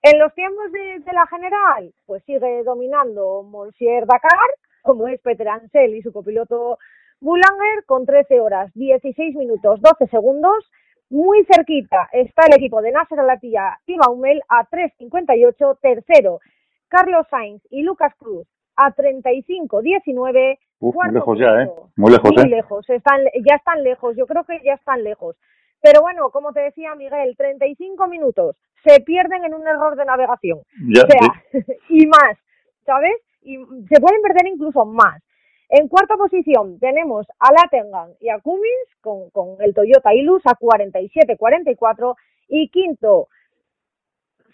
En 0.02 0.20
los 0.20 0.34
tiempos 0.34 0.72
de, 0.72 1.12
la 1.12 1.26
general, 1.28 1.94
pues 2.06 2.24
sigue 2.26 2.64
dominando 2.64 3.44
Monsieur 3.44 4.06
Dakar, 4.06 4.50
como 4.84 5.08
es 5.08 5.20
Peter 5.22 5.50
Ansel 5.50 5.96
y 5.96 6.02
su 6.02 6.14
copiloto 6.14 6.78
Boulanger, 7.20 7.84
con 7.86 8.06
13 8.06 8.40
horas, 8.40 8.72
16 8.76 9.36
minutos, 9.36 9.82
12 9.82 10.08
segundos. 10.08 10.72
Muy 11.10 11.44
cerquita 11.52 12.08
está 12.14 12.44
el 12.46 12.54
equipo 12.54 12.84
de 12.84 12.92
Nasser 12.92 13.20
Alatilla 13.20 13.80
y 13.88 13.98
Baumel 13.98 14.42
a 14.48 14.70
3.58, 14.70 15.80
tercero. 15.82 16.40
Carlos 16.88 17.26
Sainz 17.30 17.64
y 17.72 17.82
Lucas 17.82 18.14
Cruz 18.16 18.48
a 18.80 18.96
35.19. 18.96 20.58
Uf, 20.80 20.96
muy 20.96 21.12
lejos 21.12 21.38
ya, 21.38 21.64
¿eh? 21.64 21.70
Muy 21.98 22.12
lejos, 22.12 22.32
muy 22.34 22.44
¿eh? 22.44 22.48
lejos, 22.48 22.90
están, 22.90 23.22
ya 23.46 23.56
están 23.56 23.84
lejos, 23.84 24.16
yo 24.16 24.26
creo 24.26 24.46
que 24.46 24.62
ya 24.64 24.76
están 24.76 25.04
lejos. 25.04 25.36
Pero 25.82 26.02
bueno, 26.02 26.30
como 26.30 26.54
te 26.54 26.62
decía 26.62 26.96
Miguel, 26.96 27.36
35 27.38 28.08
minutos 28.08 28.56
se 28.84 29.02
pierden 29.02 29.44
en 29.44 29.54
un 29.54 29.68
error 29.68 29.98
de 29.98 30.06
navegación. 30.06 30.60
o 30.60 30.96
sea, 30.96 31.44
y 31.90 32.08
más, 32.08 32.38
¿sabes? 32.86 33.16
Y 33.42 33.58
se 33.58 34.00
pueden 34.00 34.22
perder 34.22 34.48
incluso 34.48 34.86
más. 34.86 35.22
En 35.70 35.88
cuarta 35.88 36.16
posición 36.16 36.80
tenemos 36.80 37.28
a 37.40 37.52
Lattengan 37.52 38.14
y 38.20 38.30
a 38.30 38.40
Cummins 38.40 38.90
con, 39.02 39.30
con 39.32 39.62
el 39.62 39.74
Toyota 39.74 40.14
Ilus 40.14 40.42
a 40.46 40.56
47-44 40.56 42.16
y 42.48 42.70
quinto 42.70 43.28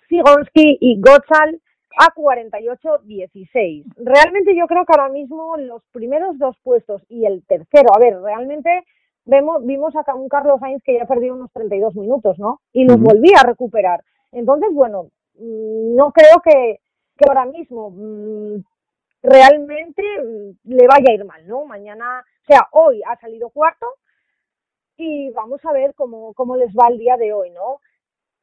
Sigonski 0.10 0.78
y 0.82 1.00
Gottsal 1.00 1.62
a 1.98 2.14
48-16. 2.14 3.86
Realmente 3.98 4.56
yo 4.56 4.68
creo 4.68 4.86
que 4.86 4.94
ahora 4.94 5.10
mismo 5.10 5.58
los 5.58 5.84
primeros 5.92 6.38
dos 6.38 6.58
puestos 6.64 7.02
y 7.10 7.26
el 7.26 7.46
tercero, 7.46 7.90
a 7.96 8.00
ver, 8.00 8.20
realmente 8.22 8.84
vemos, 9.26 9.66
vimos 9.66 9.94
a 9.96 10.16
un 10.16 10.30
Carlos 10.30 10.60
Sainz 10.60 10.84
que 10.84 10.98
ya 10.98 11.06
perdió 11.06 11.34
unos 11.34 11.52
32 11.52 11.96
minutos, 11.96 12.40
¿no? 12.40 12.62
Y 12.74 12.86
los 12.86 13.00
volvía 13.00 13.40
a 13.40 13.48
recuperar. 13.48 14.04
Entonces, 14.32 14.70
bueno, 14.74 15.10
mm, 15.36 15.96
no 15.96 16.12
creo 16.12 16.42
que, 16.44 16.80
que 17.18 17.26
ahora 17.28 17.46
mismo 17.46 17.92
mm, 17.92 18.64
realmente 19.24 20.04
mm, 20.04 20.58
le 20.76 20.88
vaya 20.88 21.10
a 21.10 21.14
ir 21.14 21.26
mal, 21.26 21.48
¿no? 21.48 21.66
Mañana, 21.66 22.24
o 22.42 22.46
sea, 22.46 22.68
hoy 22.72 23.02
ha 23.06 23.18
salido 23.18 23.50
cuarto 23.50 23.88
y 24.98 25.32
vamos 25.32 25.64
a 25.66 25.74
ver 25.74 25.94
cómo, 25.96 26.34
cómo 26.34 26.56
les 26.56 26.74
va 26.74 26.88
el 26.90 26.98
día 26.98 27.18
de 27.18 27.34
hoy, 27.34 27.52
¿no? 27.52 27.80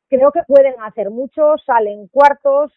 Creo 0.09 0.31
que 0.33 0.43
pueden 0.47 0.75
hacer 0.83 1.11
mucho, 1.11 1.55
salen 1.65 2.09
cuartos, 2.09 2.73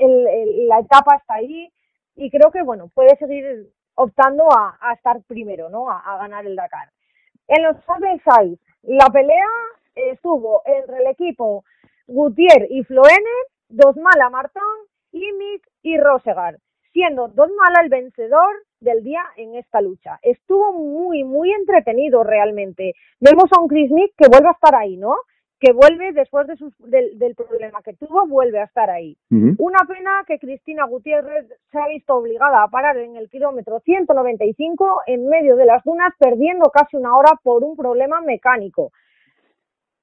el, 0.00 0.68
la 0.68 0.80
etapa 0.80 1.16
está 1.16 1.34
ahí 1.34 1.70
y 2.16 2.30
creo 2.30 2.50
que, 2.50 2.62
bueno, 2.62 2.90
puede 2.94 3.16
seguir 3.16 3.70
optando 3.94 4.44
a, 4.50 4.78
a 4.80 4.94
estar 4.94 5.22
primero, 5.22 5.68
¿no? 5.68 5.90
A, 5.90 6.16
ganar 6.18 6.46
el 6.46 6.56
Dakar. 6.56 6.88
En 7.48 7.62
los 7.62 7.76
Side, 7.84 8.58
la 8.82 9.06
pelea 9.06 9.46
estuvo 9.94 10.62
entre 10.64 10.98
el 10.98 11.06
equipo 11.08 11.64
Gutiérrez 12.06 12.70
y 12.70 12.82
Floene, 12.84 13.30
Dosmala 13.68 14.30
Martón, 14.30 14.62
Mick 15.12 15.68
y 15.82 15.98
Rosegar, 15.98 16.58
siendo 16.92 17.28
Dosmala 17.28 17.80
el 17.82 17.88
vencedor 17.88 18.54
del 18.80 19.02
día 19.02 19.22
en 19.36 19.54
esta 19.56 19.80
lucha. 19.80 20.18
Estuvo 20.22 20.72
muy, 20.72 21.24
muy 21.24 21.52
entretenido 21.52 22.22
realmente. 22.24 22.94
Vemos 23.20 23.50
a 23.52 23.60
un 23.60 23.68
Chris 23.68 23.90
Mick 23.90 24.14
que 24.16 24.28
vuelve 24.28 24.48
a 24.48 24.52
estar 24.52 24.74
ahí, 24.74 24.96
¿no? 24.96 25.16
Que 25.60 25.72
vuelve 25.72 26.12
después 26.12 26.46
de 26.46 26.56
del, 26.88 27.34
problema 27.34 27.82
que 27.82 27.92
tuvo, 27.92 28.26
vuelve 28.26 28.60
a 28.60 28.64
estar 28.64 28.88
ahí. 28.88 29.16
Una 29.30 29.80
pena 29.86 30.24
que 30.26 30.38
Cristina 30.38 30.86
Gutiérrez 30.86 31.46
se 31.70 31.78
ha 31.78 31.86
visto 31.88 32.16
obligada 32.16 32.62
a 32.62 32.68
parar 32.68 32.96
en 32.96 33.16
el 33.16 33.28
kilómetro 33.28 33.80
195 33.80 35.02
en 35.06 35.28
medio 35.28 35.56
de 35.56 35.66
las 35.66 35.84
dunas, 35.84 36.14
perdiendo 36.18 36.70
casi 36.70 36.96
una 36.96 37.14
hora 37.14 37.32
por 37.42 37.62
un 37.62 37.76
problema 37.76 38.22
mecánico. 38.22 38.90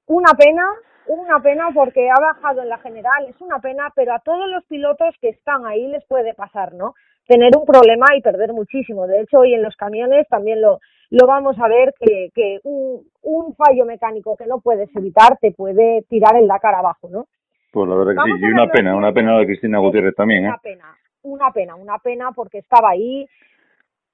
Una 0.06 0.34
pena, 0.38 0.64
una 1.08 1.42
pena 1.42 1.70
porque 1.74 2.08
ha 2.08 2.22
bajado 2.22 2.62
en 2.62 2.70
la 2.70 2.78
general, 2.78 3.26
es 3.28 3.42
una 3.42 3.60
pena, 3.60 3.92
pero 3.96 4.14
a 4.14 4.20
todos 4.20 4.48
los 4.50 4.64
pilotos 4.66 5.16
que 5.20 5.30
están 5.30 5.66
ahí 5.66 5.88
les 5.88 6.06
puede 6.06 6.36
pasar, 6.36 6.74
¿no? 6.76 6.94
Tener 7.28 7.52
un 7.58 7.66
problema 7.66 8.06
y 8.16 8.22
perder 8.22 8.54
muchísimo. 8.54 9.06
De 9.06 9.22
hecho, 9.22 9.40
hoy 9.40 9.54
en 9.54 9.62
los 9.62 9.76
camiones 9.76 10.28
también 10.30 10.62
lo, 10.62 10.80
lo 11.10 11.28
vamos 11.28 11.58
a 11.60 11.68
ver 11.68 11.94
que, 12.00 12.30
que 12.34 12.60
un, 12.64 13.06
un, 13.22 13.56
fallo 13.56 13.86
mecánico 13.86 14.36
que 14.38 14.46
no 14.46 14.60
puedes 14.60 14.94
evitar 14.96 15.38
te 15.40 15.52
puede 15.52 16.04
tirar 16.10 16.36
el 16.36 16.48
Dakar 16.48 16.76
abajo, 16.76 17.10
¿no? 17.10 17.26
Pues 17.72 17.88
la 17.88 17.96
verdad 17.96 18.24
que 18.24 18.32
sí, 18.32 18.40
y 18.42 18.46
una 18.46 18.68
pena, 18.68 18.96
una 18.96 19.14
pena 19.14 19.38
de 19.38 19.46
Cristina 19.46 19.80
Gutiérrez 19.80 20.16
también, 20.16 20.46
¿eh? 20.46 20.48
Una 20.48 20.58
pena, 20.58 20.98
una 21.24 21.52
pena, 21.52 21.76
una 21.76 21.98
pena 22.00 22.32
porque 22.32 22.60
estaba 22.60 22.90
ahí, 22.92 23.28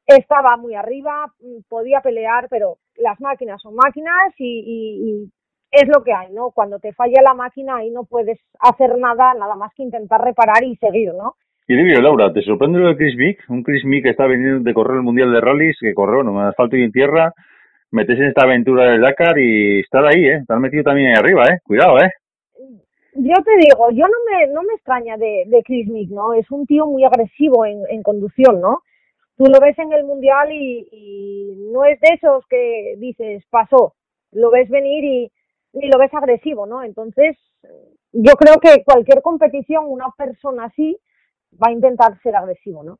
estaba 0.05 0.57
muy 0.57 0.75
arriba, 0.75 1.27
mm, 1.39 1.69
podía 1.69 2.01
pelear, 2.01 2.47
pero 2.49 2.77
las 2.97 3.19
máquinas 3.21 3.61
son 3.61 3.75
máquinas 3.75 4.33
y, 4.37 4.59
y, 4.65 5.09
y 5.09 5.31
es 5.71 5.87
lo 5.87 6.03
que 6.03 6.13
hay, 6.13 6.31
¿no? 6.33 6.51
Cuando 6.51 6.79
te 6.79 6.93
falla 6.93 7.21
la 7.21 7.33
máquina 7.33 7.77
ahí 7.77 7.89
no 7.89 8.03
puedes 8.03 8.39
hacer 8.59 8.97
nada, 8.97 9.33
nada 9.33 9.55
más 9.55 9.73
que 9.75 9.83
intentar 9.83 10.21
reparar 10.21 10.63
y 10.63 10.75
seguir, 10.77 11.13
¿no? 11.13 11.35
Y 11.67 11.75
dime, 11.77 12.01
Laura, 12.01 12.33
¿te 12.33 12.41
sorprende 12.41 12.79
lo 12.79 12.89
de 12.89 12.97
Chris 12.97 13.15
Mick? 13.15 13.39
Un 13.49 13.63
Chris 13.63 13.85
Mick 13.85 14.03
que 14.03 14.09
está 14.09 14.27
viniendo 14.27 14.63
de 14.63 14.73
correr 14.73 14.97
el 14.97 15.03
Mundial 15.03 15.31
de 15.31 15.39
Rallys, 15.39 15.77
que 15.79 15.93
corrió 15.93 16.21
en 16.21 16.37
asfalto 16.37 16.75
y 16.75 16.83
en 16.83 16.91
tierra, 16.91 17.33
metes 17.91 18.19
en 18.19 18.25
esta 18.25 18.43
aventura 18.43 18.91
del 18.91 19.01
Dakar 19.01 19.39
y 19.39 19.79
estar 19.79 20.05
ahí, 20.05 20.25
¿eh? 20.25 20.37
Estar 20.41 20.59
metido 20.59 20.83
también 20.83 21.09
ahí 21.09 21.15
arriba, 21.15 21.45
¿eh? 21.45 21.59
Cuidado, 21.63 21.99
¿eh? 21.99 22.11
Yo 23.15 23.35
te 23.45 23.51
digo, 23.61 23.91
yo 23.91 24.05
no 24.07 24.17
me, 24.29 24.47
no 24.47 24.63
me 24.63 24.73
extraña 24.73 25.15
de, 25.17 25.43
de 25.47 25.63
Chris 25.63 25.87
Mick, 25.87 26.09
¿no? 26.09 26.33
Es 26.33 26.49
un 26.51 26.65
tío 26.65 26.85
muy 26.85 27.05
agresivo 27.05 27.65
en, 27.65 27.83
en 27.89 28.03
conducción, 28.03 28.59
¿no? 28.59 28.79
Tú 29.37 29.45
lo 29.45 29.59
ves 29.61 29.79
en 29.79 29.93
el 29.93 30.03
Mundial 30.03 30.51
y, 30.51 30.87
y 30.91 31.71
no 31.71 31.85
es 31.85 31.97
de 32.01 32.09
esos 32.15 32.45
que 32.47 32.95
dices, 32.97 33.43
pasó, 33.49 33.93
lo 34.33 34.51
ves 34.51 34.69
venir 34.69 35.03
y, 35.03 35.31
y 35.73 35.87
lo 35.87 35.97
ves 35.97 36.13
agresivo, 36.13 36.65
¿no? 36.65 36.83
Entonces, 36.83 37.37
yo 38.11 38.33
creo 38.33 38.55
que 38.59 38.83
cualquier 38.83 39.21
competición, 39.21 39.85
una 39.87 40.07
persona 40.17 40.65
así, 40.65 40.97
va 41.61 41.69
a 41.69 41.71
intentar 41.71 42.19
ser 42.21 42.35
agresivo, 42.35 42.83
¿no? 42.83 42.99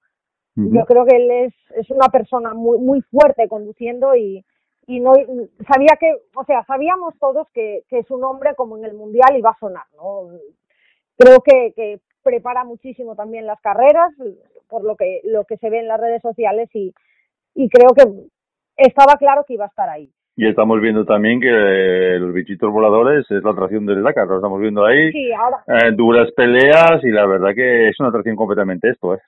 Yo 0.55 0.85
creo 0.85 1.03
que 1.05 1.15
él 1.15 1.31
es, 1.31 1.53
es 1.75 1.89
una 1.89 2.09
persona 2.09 2.53
muy, 2.53 2.77
muy 2.77 3.01
fuerte 3.01 3.47
conduciendo 3.47 4.15
y, 4.15 4.45
y 4.85 4.99
no 4.99 5.13
sabía 5.67 5.95
que, 5.99 6.13
o 6.35 6.43
sea, 6.45 6.63
sabíamos 6.65 7.15
todos 7.19 7.47
que, 7.53 7.83
que 7.89 8.03
su 8.03 8.17
nombre 8.17 8.53
como 8.55 8.77
en 8.77 8.85
el 8.85 8.93
mundial 8.93 9.35
iba 9.35 9.49
a 9.49 9.57
sonar, 9.59 9.85
¿no? 9.95 10.29
Creo 11.17 11.41
que, 11.41 11.73
que 11.75 12.01
prepara 12.21 12.63
muchísimo 12.65 13.15
también 13.15 13.47
las 13.47 13.59
carreras, 13.61 14.13
por 14.69 14.83
lo 14.83 14.95
que, 14.95 15.21
lo 15.23 15.45
que 15.45 15.57
se 15.57 15.71
ve 15.71 15.79
en 15.79 15.87
las 15.87 15.99
redes 15.99 16.21
sociales 16.21 16.69
y, 16.73 16.93
y 17.55 17.67
creo 17.69 17.89
que 17.95 18.03
estaba 18.77 19.15
claro 19.17 19.45
que 19.45 19.53
iba 19.53 19.65
a 19.65 19.69
estar 19.69 19.89
ahí. 19.89 20.11
Y 20.35 20.47
estamos 20.47 20.81
viendo 20.81 21.05
también 21.05 21.39
que 21.39 21.47
los 22.19 22.33
bichitos 22.33 22.71
voladores 22.71 23.29
es 23.29 23.43
la 23.43 23.51
atracción 23.51 23.85
del 23.85 24.01
Dakar, 24.01 24.27
lo 24.27 24.37
estamos 24.37 24.59
viendo 24.59 24.83
ahí. 24.83 25.11
Sí, 25.11 25.31
ahora. 25.31 25.63
Eh, 25.67 25.91
duras 25.93 26.31
peleas 26.35 27.03
y 27.03 27.09
la 27.11 27.27
verdad 27.27 27.53
que 27.53 27.89
es 27.89 27.99
una 27.99 28.09
atracción 28.09 28.35
completamente 28.35 28.89
esto, 28.89 29.13
¿eh? 29.13 29.19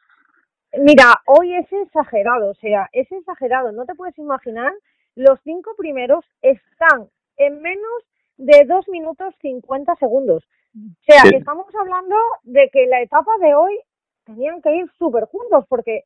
Mira, 0.80 1.14
hoy 1.28 1.56
es 1.56 1.72
exagerado, 1.72 2.50
o 2.50 2.54
sea, 2.56 2.90
es 2.92 3.10
exagerado. 3.12 3.72
No 3.72 3.86
te 3.86 3.94
puedes 3.96 4.18
imaginar, 4.18 4.74
los 5.16 5.40
cinco 5.44 5.72
primeros 5.78 6.26
están 6.42 7.08
en 7.38 7.62
menos 7.62 8.04
de 8.38 8.66
dos 8.66 8.88
minutos 8.90 9.34
cincuenta 9.42 9.96
segundos. 9.96 10.44
O 10.76 11.04
sea, 11.06 11.22
Sí. 11.22 11.30
que 11.30 11.38
estamos 11.38 11.68
hablando 11.80 12.16
de 12.44 12.70
que 12.74 12.88
la 12.88 13.02
etapa 13.02 13.32
de 13.42 13.54
hoy 13.56 13.80
tenían 14.26 14.62
que 14.62 14.76
ir 14.76 14.86
súper 14.98 15.26
juntos, 15.26 15.66
porque 15.70 16.02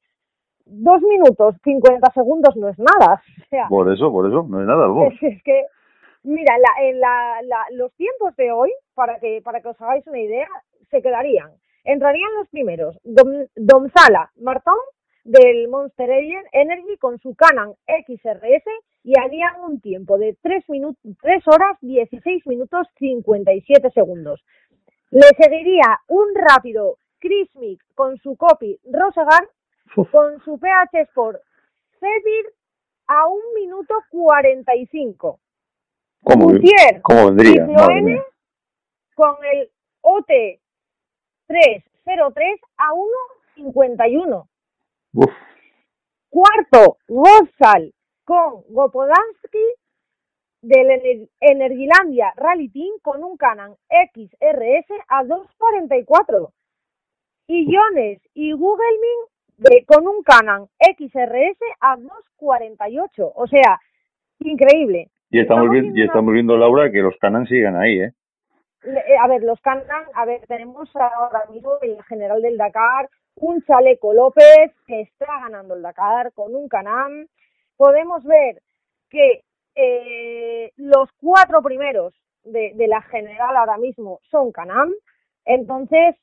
dos 0.70 1.02
minutos 1.02 1.56
cincuenta 1.64 2.12
segundos 2.14 2.56
no 2.56 2.70
es 2.70 2.78
nada. 2.80 3.22
O 3.42 3.46
sea, 3.50 3.68
Por 3.68 3.92
eso, 3.92 4.12
por 4.12 4.28
eso, 4.28 4.46
no 4.48 4.62
es 4.62 4.68
nada, 4.68 4.88
vos. 4.88 5.14
es, 5.14 5.34
es 5.34 5.44
que, 5.44 5.66
mira, 6.24 6.56
la, 6.58 6.88
en 6.88 7.00
la, 7.00 7.42
la, 7.44 7.66
los 7.72 7.94
tiempos 7.94 8.36
de 8.36 8.52
hoy, 8.52 8.72
para 8.94 9.20
que, 9.20 9.42
para 9.44 9.62
que 9.62 9.70
os 9.70 9.82
hagáis 9.82 10.06
una 10.08 10.20
idea, 10.20 10.48
se 10.90 11.02
quedarían. 11.02 11.52
Entrarían 11.84 12.34
los 12.38 12.48
primeros, 12.50 13.00
Dom, 13.04 13.46
Domzala, 13.56 14.32
Martón, 14.42 14.76
del 15.24 15.68
Monster 15.68 16.10
Energy 16.52 16.98
con 16.98 17.20
su 17.20 17.36
Canon 17.36 17.76
XRS 17.88 18.64
y 19.04 19.14
harían 19.20 19.62
un 19.62 19.80
tiempo 19.80 20.18
de 20.18 20.36
3, 20.42 20.70
minutos, 20.70 21.00
3 21.22 21.44
horas 21.48 21.78
16 21.82 22.48
minutos 22.48 22.88
57 22.98 23.92
segundos. 23.92 24.44
Le 25.12 25.28
seguiría 25.38 26.00
un 26.08 26.26
rápido 26.36 26.98
Chris 27.20 27.54
Mick 27.58 27.82
con 27.96 28.18
su 28.18 28.36
copy 28.38 28.80
Rosegar 28.92 29.48
con 30.12 30.40
su 30.44 30.60
PH 30.60 31.02
Sport 31.02 31.42
Zephyr 32.00 32.54
a 33.08 33.28
un 33.28 33.42
minuto 33.56 33.94
45. 34.10 35.40
¿Cómo, 36.24 36.46
Gutiérrez 36.48 37.02
¿Cómo 37.02 37.26
vendría? 37.28 37.66
mía. 37.66 38.24
con 39.16 39.36
el 39.54 39.70
OT 40.02 40.28
303 41.48 42.60
a 42.78 42.92
1.51. 42.94 44.48
Uf, 45.14 45.32
Cuarto, 46.30 46.98
Gozal 47.08 47.94
con 48.26 48.64
Gopodansky 48.70 49.74
del 50.62 50.88
Ener- 50.90 51.30
Energilandia 51.40 52.32
Rally 52.36 52.70
Team 52.70 53.00
con 53.02 53.24
un 53.24 53.36
Canon 53.38 53.76
XRS 53.90 54.86
a 55.08 55.24
2.44. 55.24 56.52
Y 57.48 57.66
Jones 57.76 58.22
y 58.36 58.52
Googlemin 58.52 59.20
de, 59.60 59.86
con 59.86 60.08
un 60.08 60.24
Canon 60.24 60.68
XRS 60.80 61.58
a 61.82 61.98
2.48. 61.98 63.32
O 63.36 63.48
sea, 63.48 63.80
increíble. 64.40 65.10
y 65.30 65.40
estamos, 65.40 65.66
Estamos 65.66 65.70
viendo, 65.72 66.00
y 66.00 66.04
estamos 66.04 66.34
viendo, 66.34 66.58
Laura, 66.58 66.92
que 66.92 67.02
los 67.02 67.16
Canan 67.18 67.46
siguen 67.46 67.76
ahí, 67.76 68.00
¿eh? 68.02 68.14
Eh, 68.84 69.18
a 69.22 69.28
ver, 69.28 69.44
los 69.44 69.60
Canan, 69.62 70.06
a 70.14 70.26
ver, 70.26 70.42
tenemos 70.48 70.90
ahora 70.96 71.44
mismo 71.52 71.74
el 71.82 72.02
general 72.04 72.42
del 72.42 72.58
Dakar, 72.58 73.10
un 73.36 73.62
Chaleco 73.64 74.14
López 74.14 74.72
que 74.88 75.02
está 75.02 75.28
ganando 75.42 75.76
el 75.76 75.82
Dakar 75.82 76.32
con 76.34 76.56
un 76.56 76.70
Canam. 76.70 77.28
Podemos 77.76 78.24
ver 78.24 78.62
que 79.10 79.44
eh, 79.76 80.72
los 80.78 81.10
cuatro 81.20 81.62
primeros 81.62 82.14
de, 82.44 82.72
de 82.76 82.88
la 82.88 83.02
general 83.02 83.56
ahora 83.58 83.78
mismo 83.78 84.22
son 84.32 84.52
Canam. 84.52 84.92
Entonces, 85.46 86.16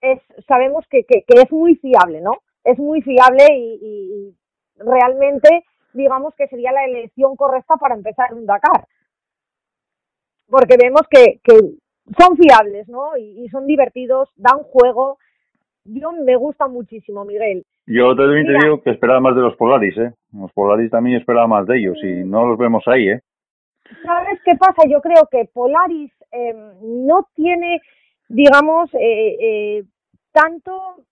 es, 0.00 0.20
sabemos 0.46 0.84
que, 0.88 1.04
que, 1.04 1.22
que 1.22 1.42
es 1.42 1.52
muy 1.52 1.76
fiable, 1.76 2.20
¿no? 2.20 2.32
Es 2.64 2.78
muy 2.78 3.02
fiable 3.02 3.44
y, 3.50 4.34
realmente 4.82 5.64
digamos 5.92 6.34
que 6.36 6.48
sería 6.48 6.72
la 6.72 6.86
elección 6.86 7.36
correcta 7.36 7.76
para 7.76 7.94
empezar 7.94 8.32
un 8.32 8.46
Dakar 8.46 8.86
porque 10.48 10.76
vemos 10.82 11.02
que, 11.10 11.40
que 11.44 11.54
son 12.18 12.36
fiables, 12.36 12.88
¿no? 12.88 13.16
Y, 13.16 13.44
y 13.44 13.48
son 13.48 13.66
divertidos, 13.66 14.30
dan 14.36 14.58
juego. 14.64 15.18
Yo 15.84 16.12
me 16.12 16.36
gusta 16.36 16.66
muchísimo, 16.66 17.24
Miguel. 17.24 17.64
Yo 17.86 18.14
también 18.14 18.46
te 18.46 18.52
digo 18.52 18.82
que 18.82 18.90
esperaba 18.90 19.20
más 19.20 19.34
de 19.34 19.42
los 19.42 19.56
Polaris, 19.56 19.96
¿eh? 19.96 20.12
Los 20.32 20.52
Polaris 20.52 20.90
también 20.90 21.18
esperaba 21.18 21.46
más 21.46 21.66
de 21.66 21.78
ellos 21.78 21.98
y 22.02 22.24
no 22.24 22.46
los 22.46 22.58
vemos 22.58 22.84
ahí, 22.86 23.08
¿eh? 23.08 23.20
¿Sabes 24.04 24.40
qué 24.44 24.54
pasa? 24.56 24.82
Yo 24.88 25.00
creo 25.00 25.26
que 25.30 25.48
Polaris 25.52 26.12
eh, 26.30 26.54
no 26.82 27.26
tiene, 27.34 27.80
digamos, 28.30 28.94
eh, 28.94 29.36
eh, 29.40 29.84
tanto 30.32 31.04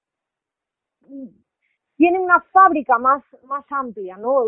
tiene 1.96 2.20
una 2.20 2.40
fábrica 2.52 2.98
más 2.98 3.22
más 3.44 3.64
amplia, 3.70 4.16
¿no? 4.16 4.44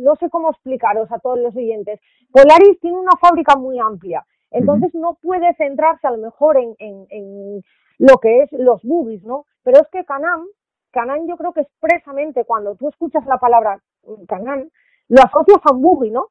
No 0.00 0.16
sé 0.16 0.30
cómo 0.30 0.50
explicaros 0.50 1.12
a 1.12 1.18
todos 1.18 1.38
los 1.38 1.54
oyentes. 1.54 2.00
Polaris 2.32 2.80
tiene 2.80 2.96
una 2.98 3.16
fábrica 3.20 3.56
muy 3.56 3.78
amplia, 3.78 4.24
entonces 4.50 4.94
no 4.94 5.18
puede 5.20 5.54
centrarse 5.54 6.06
a 6.06 6.12
lo 6.12 6.18
mejor 6.18 6.56
en, 6.56 6.74
en, 6.78 7.06
en 7.10 7.62
lo 7.98 8.16
que 8.18 8.42
es 8.42 8.52
los 8.52 8.82
boogies, 8.82 9.22
¿no? 9.24 9.44
Pero 9.62 9.80
es 9.80 9.88
que 9.88 10.04
Canam, 10.04 10.46
Canam 10.92 11.26
yo 11.28 11.36
creo 11.36 11.52
que 11.52 11.60
expresamente 11.60 12.44
cuando 12.46 12.74
tú 12.76 12.88
escuchas 12.88 13.26
la 13.26 13.36
palabra 13.38 13.82
mm, 14.04 14.24
Canam, 14.24 14.70
lo 15.08 15.22
asocias 15.22 15.60
a 15.64 15.74
un 15.74 15.82
boogie, 15.82 16.10
¿no? 16.10 16.28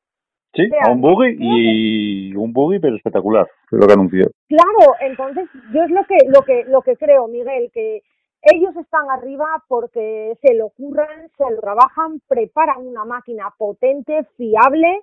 Sí, 0.58 0.70
a 0.84 0.92
un 0.92 1.02
buggy 1.02 1.38
y 1.40 2.36
un 2.36 2.52
buggy 2.52 2.80
pero 2.80 2.96
espectacular, 2.96 3.48
es 3.72 3.80
lo 3.80 3.86
que 3.86 3.94
anunció. 3.94 4.26
Claro, 4.50 4.96
entonces 5.02 5.48
yo 5.72 5.84
es 5.84 5.92
lo 5.92 6.04
que 6.06 6.18
lo 6.28 6.42
que 6.42 6.66
lo 6.68 6.82
que 6.82 6.98
creo, 6.98 7.28
Miguel, 7.28 7.70
que 7.72 8.02
ellos 8.42 8.76
están 8.78 9.10
arriba 9.12 9.46
porque 9.68 10.38
se 10.42 10.56
lo 10.56 10.68
ocurran, 10.68 11.30
se 11.38 11.44
lo 11.50 11.60
trabajan, 11.60 12.22
preparan 12.28 12.86
una 12.86 13.06
máquina 13.06 13.54
potente, 13.58 14.26
fiable, 14.36 15.02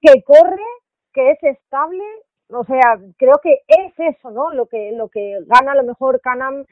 que 0.00 0.22
corre, 0.22 0.62
que 1.12 1.30
es 1.30 1.42
estable, 1.42 2.02
o 2.48 2.64
sea, 2.64 2.98
creo 3.16 3.38
que 3.42 3.58
es 3.68 4.16
eso, 4.16 4.30
¿no? 4.30 4.52
Lo 4.52 4.66
que 4.66 4.92
lo 4.92 5.08
que 5.08 5.38
gana 5.46 5.72
a 5.72 5.76
lo 5.76 5.84
mejor 5.84 6.20
Canam 6.20 6.64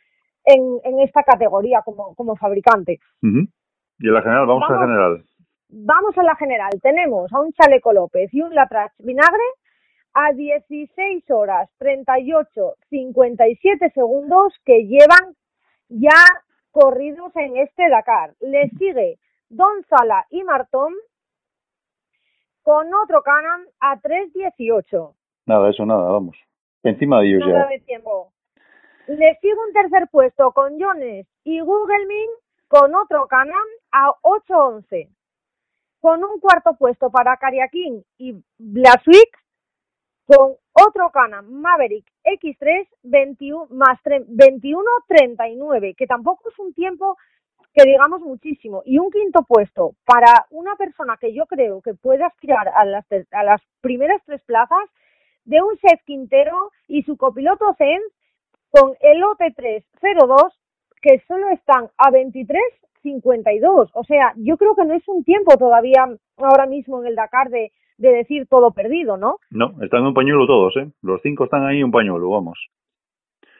en, 0.45 0.81
en 0.85 1.01
esta 1.01 1.23
categoría 1.23 1.83
como 1.85 2.15
como 2.15 2.37
fabricante. 2.37 2.99
Y 3.23 4.09
en 4.09 4.15
la 4.15 4.23
general, 4.23 4.47
vamos, 4.47 4.65
a 4.65 4.73
Vamos. 4.73 4.81
la 4.81 4.87
general. 4.87 5.25
Vamos 5.75 6.17
a 6.19 6.23
la 6.23 6.37
general. 6.37 6.71
Tenemos 6.83 7.33
a 7.33 7.41
un 7.41 7.51
Chaleco 7.55 7.95
López 7.95 8.29
y 8.35 8.43
un 8.43 8.55
Latrach 8.55 8.93
Vinagre 8.99 9.43
a 10.13 10.33
16 10.33 11.31
horas 11.31 11.71
38 11.79 12.75
57 12.91 13.91
segundos 13.95 14.53
que 14.67 14.87
llevan 14.87 15.35
ya 15.89 16.11
corridos 16.71 17.35
en 17.37 17.57
este 17.57 17.89
Dakar. 17.89 18.35
Le 18.41 18.69
sigue 18.79 19.19
Don 19.49 19.83
Sala 19.89 20.27
y 20.29 20.45
Martón 20.45 20.93
con 22.63 22.93
otro 22.93 23.23
Canan 23.23 23.65
a 23.81 23.97
3.18. 23.99 25.15
Nada, 25.47 25.71
eso 25.71 25.87
nada, 25.87 26.11
vamos. 26.11 26.37
Encima 26.83 27.21
de 27.21 27.29
ellos 27.29 27.49
Nada 27.49 27.65
ya. 27.65 27.69
de 27.71 27.81
tiempo. 27.81 28.31
Le 29.07 29.39
sigue 29.41 29.55
un 29.55 29.73
tercer 29.73 30.07
puesto 30.11 30.53
con 30.53 30.79
Jones 30.79 31.27
y 31.45 31.61
Googlemin 31.61 32.29
con 32.69 32.95
otro 32.95 33.27
Canan 33.27 33.57
a 33.91 34.11
8.11. 34.23 35.09
Con 36.03 36.23
un 36.25 36.41
cuarto 36.41 36.75
puesto 36.75 37.11
para 37.11 37.37
Cariaquín 37.37 38.05
y 38.19 38.35
Blaswick 38.59 39.39
con 40.27 40.57
otro 40.73 41.11
Canan 41.13 41.53
Maverick 41.61 42.05
X3 42.25 42.89
21 43.05 43.69
más 43.71 44.01
21.39, 44.03 45.95
que 45.97 46.07
tampoco 46.09 46.49
es 46.51 46.59
un 46.59 46.75
tiempo 46.75 47.17
que 47.73 47.85
digamos 47.85 48.21
muchísimo. 48.21 48.83
Y 48.85 48.99
un 48.99 49.13
quinto 49.13 49.45
puesto 49.45 49.95
para 50.05 50.47
una 50.51 50.75
persona 50.75 51.17
que 51.21 51.33
yo 51.33 51.47
creo 51.47 51.81
que 51.81 51.95
puede 51.95 52.25
aspirar 52.25 52.69
a 52.69 52.85
las, 52.85 53.07
a 53.31 53.45
las 53.45 53.63
primeras 53.81 54.21
tres 54.27 54.43
plazas 54.43 54.91
de 55.45 55.63
un 55.63 55.77
Chef 55.79 56.03
Quintero 56.05 56.73
y 56.89 57.05
su 57.05 57.17
copiloto 57.17 57.77
Zenz 57.79 58.13
con 58.71 58.97
el 59.01 59.23
OT302 59.23 60.53
que 61.01 61.23
solo 61.29 61.49
están 61.51 61.91
a 61.97 62.11
23.52. 63.03 63.91
O 63.93 64.05
sea, 64.05 64.33
yo 64.37 64.57
creo 64.57 64.75
que 64.75 64.85
no 64.85 64.95
es 64.95 65.07
un 65.09 65.25
tiempo 65.25 65.57
todavía 65.57 66.09
ahora 66.37 66.67
mismo 66.67 67.01
en 67.01 67.09
el 67.09 67.15
Dakar 67.15 67.51
de, 67.51 67.73
de 67.99 68.09
decir 68.11 68.47
todo 68.49 68.73
perdido, 68.73 69.17
¿no? 69.17 69.39
No, 69.51 69.75
están 69.83 70.01
en 70.01 70.07
un 70.07 70.15
pañuelo 70.15 70.47
todos, 70.47 70.77
¿eh? 70.77 70.91
Los 71.03 71.21
cinco 71.23 71.45
están 71.45 71.67
ahí 71.67 71.79
en 71.79 71.85
un 71.85 71.93
pañuelo, 71.93 72.31
vamos. 72.31 72.59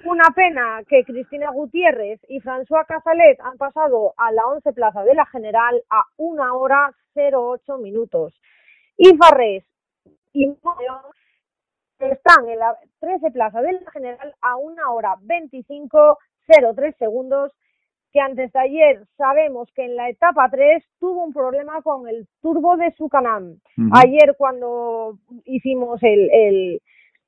Una 0.05 0.31
pena 0.35 0.83
que 0.89 1.05
Cristina 1.05 1.51
Gutiérrez 1.53 2.21
y 2.29 2.41
François 2.41 2.85
Casalet 2.87 3.39
han 3.41 3.57
pasado 3.57 4.15
a 4.17 4.33
la 4.33 4.47
11 4.47 4.73
plaza 4.73 5.05
de 5.05 5.15
la 5.15 5.27
general 5.27 5.81
a 5.91 6.03
1 6.17 6.59
hora 6.59 6.93
08 7.15 7.79
minutos. 7.79 8.35
Y 8.97 9.17
Farrés 9.17 9.65
y 10.33 10.49
Moyo 10.49 11.03
están 12.01 12.49
en 12.49 12.59
la 12.59 12.77
13 12.99 13.31
plaza 13.31 13.63
de 13.63 13.73
la 13.73 13.91
general 13.93 14.35
a 14.41 14.57
1 14.57 14.93
hora 14.93 15.15
25 15.21 16.19
03 16.49 16.97
segundos 16.99 17.53
que 18.13 18.21
antes 18.21 18.53
de 18.53 18.61
ayer 18.61 19.05
sabemos 19.17 19.69
que 19.75 19.85
en 19.85 19.97
la 19.97 20.09
etapa 20.11 20.49
3 20.51 20.85
tuvo 21.01 21.25
un 21.25 21.33
problema 21.33 21.81
con 21.83 22.07
el 22.09 22.27
turbo 22.41 22.77
de 22.77 22.91
su 22.93 23.09
Canam. 23.09 23.57
Ujú. 23.79 23.91
Ayer 23.95 24.35
cuando 24.37 25.17
hicimos 25.45 26.03
el, 26.03 26.31
el, 26.31 26.81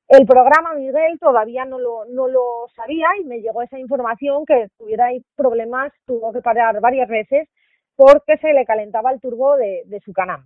El 0.07 0.27
programa 0.27 0.75
Miguel 0.75 1.17
todavía 1.19 1.65
no 1.65 1.79
lo, 1.79 2.05
no 2.05 2.27
lo 2.27 2.67
sabía 2.75 3.07
y 3.19 3.25
me 3.25 3.41
llegó 3.41 3.63
esa 3.63 3.79
información 3.79 4.45
que 4.45 4.67
tuviera 4.77 5.07
problemas, 5.35 5.91
tuvo 6.05 6.31
que 6.31 6.41
parar 6.41 6.79
varias 6.79 7.09
veces 7.09 7.49
porque 7.95 8.37
se 8.37 8.53
le 8.53 8.65
calentaba 8.65 9.11
el 9.11 9.19
turbo 9.19 9.57
de, 9.57 9.81
de 9.87 9.99
su 10.01 10.13
canal. 10.13 10.41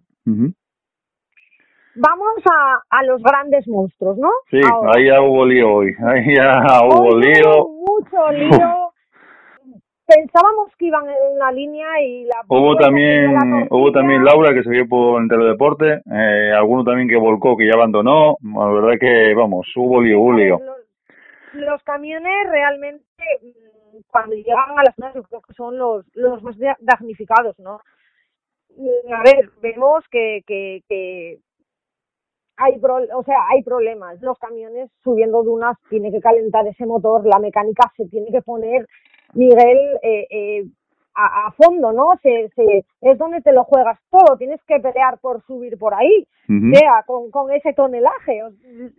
Vamos 1.96 2.36
a, 2.50 2.80
a 2.90 3.04
los 3.04 3.22
grandes 3.22 3.68
monstruos, 3.68 4.18
¿no? 4.18 4.30
Sí, 4.50 4.62
ahí 4.96 5.08
ya 5.08 5.22
hubo 5.22 5.46
lío 5.46 5.74
hoy. 5.74 5.92
Ahí 6.08 6.36
ya 6.36 6.62
hubo 6.86 7.18
lío. 7.18 7.68
mucho 7.68 8.32
lío. 8.32 8.79
Pensábamos 10.10 10.76
que 10.76 10.86
iban 10.86 11.08
en 11.08 11.36
una 11.36 11.52
línea 11.52 12.02
y 12.02 12.24
la 12.26 12.42
hubo 12.48 12.76
también 12.76 13.68
hubo 13.70 13.92
también 13.92 14.26
Laura 14.26 14.56
que 14.56 14.64
se 14.64 14.70
vio 14.72 14.88
por 14.88 15.22
el 15.22 15.30
teledeporte, 15.30 16.02
eh, 16.12 16.52
alguno 16.58 16.84
también 16.84 17.08
que 17.08 17.16
volcó 17.16 17.56
que 17.56 17.68
ya 17.68 17.74
abandonó, 17.76 18.38
la 18.42 18.70
verdad 18.70 19.00
que 19.00 19.36
vamos, 19.36 19.68
hubo 19.76 20.02
lío, 20.02 20.20
hubo 20.20 20.34
lío. 20.34 20.60
Los, 21.54 21.84
camiones 21.84 22.50
realmente 22.50 23.06
mm, 23.42 24.00
cuando 24.08 24.36
llegan 24.36 24.80
a 24.80 24.84
las 24.84 24.96
zonas 24.96 25.14
yo 25.14 25.22
creo 25.22 25.42
que 25.42 25.54
son 25.54 25.78
los 25.78 26.06
los 26.16 26.42
más 26.42 26.56
damnificados, 26.80 27.60
¿no? 27.60 27.80
Mm, 28.76 29.14
a 29.14 29.22
ver, 29.22 29.52
vemos 29.62 30.04
que, 30.10 30.42
que, 30.48 30.82
que 30.90 31.38
hay 32.58 32.80
o 32.82 33.24
sea, 33.24 33.38
hay 33.52 33.64
problemas. 33.64 34.22
Los 34.22 34.38
camiones 34.38 34.90
subiendo 35.04 35.44
dunas 35.44 35.78
tiene 35.90 36.12
que 36.12 36.20
calentar 36.20 36.66
ese 36.68 36.86
motor, 36.86 37.26
la 37.26 37.40
mecánica 37.40 37.92
se 37.96 38.06
tiene 38.08 38.32
que 38.32 38.42
poner, 38.42 38.88
Miguel, 39.34 40.00
eh, 40.02 40.28
eh, 40.30 40.66
a, 41.16 41.52
fondo, 41.52 41.92
¿no? 41.92 42.12
Se, 42.22 42.50
se, 42.56 42.86
es 43.02 43.18
donde 43.18 43.42
te 43.42 43.52
lo 43.52 43.64
juegas 43.66 44.00
todo, 44.10 44.38
tienes 44.38 44.62
que 44.66 44.80
pelear 44.80 45.20
por 45.20 45.44
subir 45.46 45.78
por 45.78 45.94
ahí, 45.94 46.26
sea 46.48 47.04
con, 47.06 47.30
con 47.30 47.52
ese 47.52 47.74
tonelaje. 47.74 48.42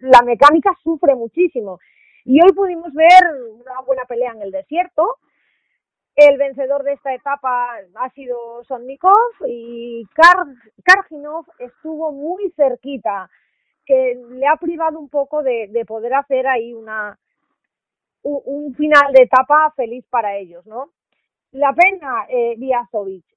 La 0.01 0.23
mecánica 0.23 0.77
sufre 0.83 1.14
muchísimo. 1.14 1.79
Y 2.25 2.40
hoy 2.43 2.53
pudimos 2.53 2.93
ver 2.93 3.23
una 3.55 3.81
buena 3.87 4.05
pelea 4.05 4.33
en 4.33 4.43
el 4.43 4.51
desierto. 4.51 5.16
El 6.14 6.37
vencedor 6.37 6.83
de 6.83 6.93
esta 6.93 7.14
etapa 7.14 7.77
ha 7.95 8.11
sido 8.11 8.62
Sonnikov 8.64 9.14
y 9.47 10.05
Kar 10.12 10.45
Karginov 10.85 11.47
estuvo 11.59 12.12
muy 12.12 12.51
cerquita 12.51 13.31
que 13.87 14.21
le 14.31 14.47
ha 14.47 14.57
privado 14.57 14.99
un 14.99 15.09
poco 15.09 15.43
de, 15.43 15.69
de 15.69 15.85
poder 15.87 16.14
hacer 16.14 16.47
ahí 16.47 16.75
una 16.75 17.19
un, 18.23 18.75
final 18.75 19.13
de 19.13 19.23
etapa 19.25 19.73
feliz 19.77 20.05
para 20.11 20.37
ellos, 20.37 20.67
¿no? 20.67 20.91
La 21.53 21.73
pena, 21.73 22.27
eh, 22.29 22.57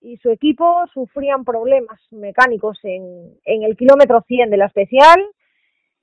y 0.02 0.18
su 0.18 0.30
equipo 0.30 0.86
sufrían 0.94 1.44
problemas 1.44 2.00
mecánicos 2.12 2.80
en, 2.84 3.40
el 3.44 3.76
kilómetro 3.76 4.22
100 4.28 4.52
de 4.52 4.58
la 4.58 4.68
especial 4.68 5.20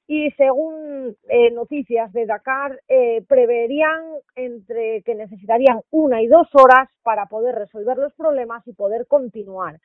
y 0.09 0.33
según 0.33 1.17
eh, 1.29 1.53
noticias 1.53 2.13
de 2.13 2.27
Dakar 2.27 2.81
eh, 2.89 3.23
preverían 3.29 4.03
entre 4.35 5.03
que 5.03 5.15
necesitarían 5.15 5.83
una 5.91 6.21
y 6.21 6.27
dos 6.27 6.49
horas 6.55 6.89
para 7.05 7.27
poder 7.27 7.55
resolver 7.55 7.97
los 7.97 8.13
problemas 8.15 8.67
y 8.67 8.73
poder 8.73 9.07
continuar 9.07 9.79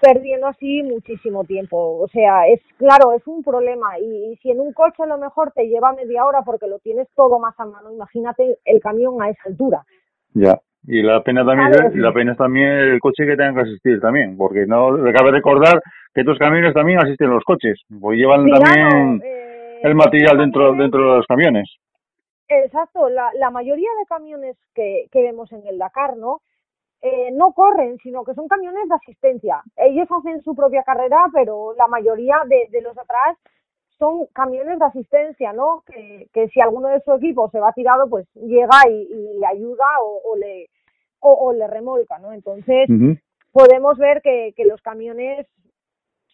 perdiendo 0.00 0.46
así 0.46 0.82
muchísimo 0.82 1.44
tiempo. 1.44 1.98
O 2.00 2.08
sea, 2.08 2.46
es 2.48 2.60
claro, 2.76 3.12
es 3.12 3.26
un 3.26 3.42
problema. 3.42 3.98
Y, 3.98 4.36
si 4.42 4.50
en 4.50 4.60
un 4.60 4.72
coche 4.72 5.02
a 5.02 5.06
lo 5.06 5.18
mejor 5.18 5.52
te 5.52 5.68
lleva 5.68 5.92
media 5.92 6.24
hora 6.24 6.42
porque 6.42 6.66
lo 6.66 6.78
tienes 6.78 7.08
todo 7.14 7.38
más 7.38 7.58
a 7.58 7.64
mano, 7.64 7.92
imagínate 7.92 8.58
el 8.64 8.80
camión 8.80 9.20
a 9.22 9.30
esa 9.30 9.42
altura. 9.46 9.84
Ya. 10.34 10.58
Y 10.86 11.02
la 11.02 11.22
pena 11.22 11.44
también 11.44 12.00
la 12.00 12.12
pena 12.12 12.32
es 12.32 12.38
también 12.38 12.68
el 12.68 13.00
coche 13.00 13.26
que 13.26 13.36
tenga 13.36 13.54
que 13.54 13.68
asistir 13.68 14.00
también, 14.00 14.36
porque 14.38 14.64
no 14.64 14.96
cabe 15.12 15.32
recordar 15.32 15.82
que 16.14 16.20
estos 16.20 16.38
camiones 16.38 16.72
también 16.72 16.98
asisten 16.98 17.30
los 17.30 17.44
coches, 17.44 17.78
porque 18.00 18.16
llevan 18.16 18.48
también 18.48 19.20
eh, 19.22 19.80
el 19.82 19.94
material 19.94 20.38
dentro 20.38 20.72
dentro 20.74 21.00
de 21.00 21.16
los 21.18 21.26
camiones. 21.26 21.68
Exacto, 22.48 23.10
la, 23.10 23.30
la 23.34 23.50
mayoría 23.50 23.90
de 23.98 24.06
camiones 24.06 24.56
que, 24.74 25.06
que 25.12 25.20
vemos 25.20 25.52
en 25.52 25.66
el 25.66 25.76
Dakar, 25.76 26.16
¿no? 26.16 26.40
Eh, 27.00 27.30
no 27.32 27.52
corren, 27.52 27.98
sino 27.98 28.24
que 28.24 28.34
son 28.34 28.48
camiones 28.48 28.88
de 28.88 28.94
asistencia. 28.94 29.62
Ellos 29.76 30.08
hacen 30.10 30.42
su 30.42 30.54
propia 30.54 30.82
carrera, 30.82 31.26
pero 31.32 31.74
la 31.74 31.86
mayoría 31.86 32.40
de, 32.46 32.68
de 32.70 32.82
los 32.82 32.96
atrás 32.98 33.36
son 33.98 34.26
camiones 34.32 34.78
de 34.78 34.84
asistencia, 34.84 35.52
¿no? 35.52 35.82
Que, 35.86 36.28
que 36.32 36.48
si 36.48 36.60
alguno 36.60 36.88
de 36.88 37.00
su 37.00 37.12
equipo 37.12 37.50
se 37.50 37.60
va 37.60 37.72
tirado, 37.72 38.08
pues 38.08 38.26
llega 38.34 38.88
y, 38.88 39.02
y 39.02 39.38
le 39.38 39.46
ayuda 39.46 39.84
o, 40.02 40.32
o 40.32 40.36
le 40.36 40.68
o, 41.20 41.32
o, 41.32 41.52
le 41.52 41.66
remolca, 41.66 42.18
¿no? 42.18 42.32
Entonces 42.32 42.88
podemos 43.52 43.98
ver 43.98 44.22
que, 44.22 44.52
que 44.56 44.64
los 44.64 44.80
camiones 44.82 45.48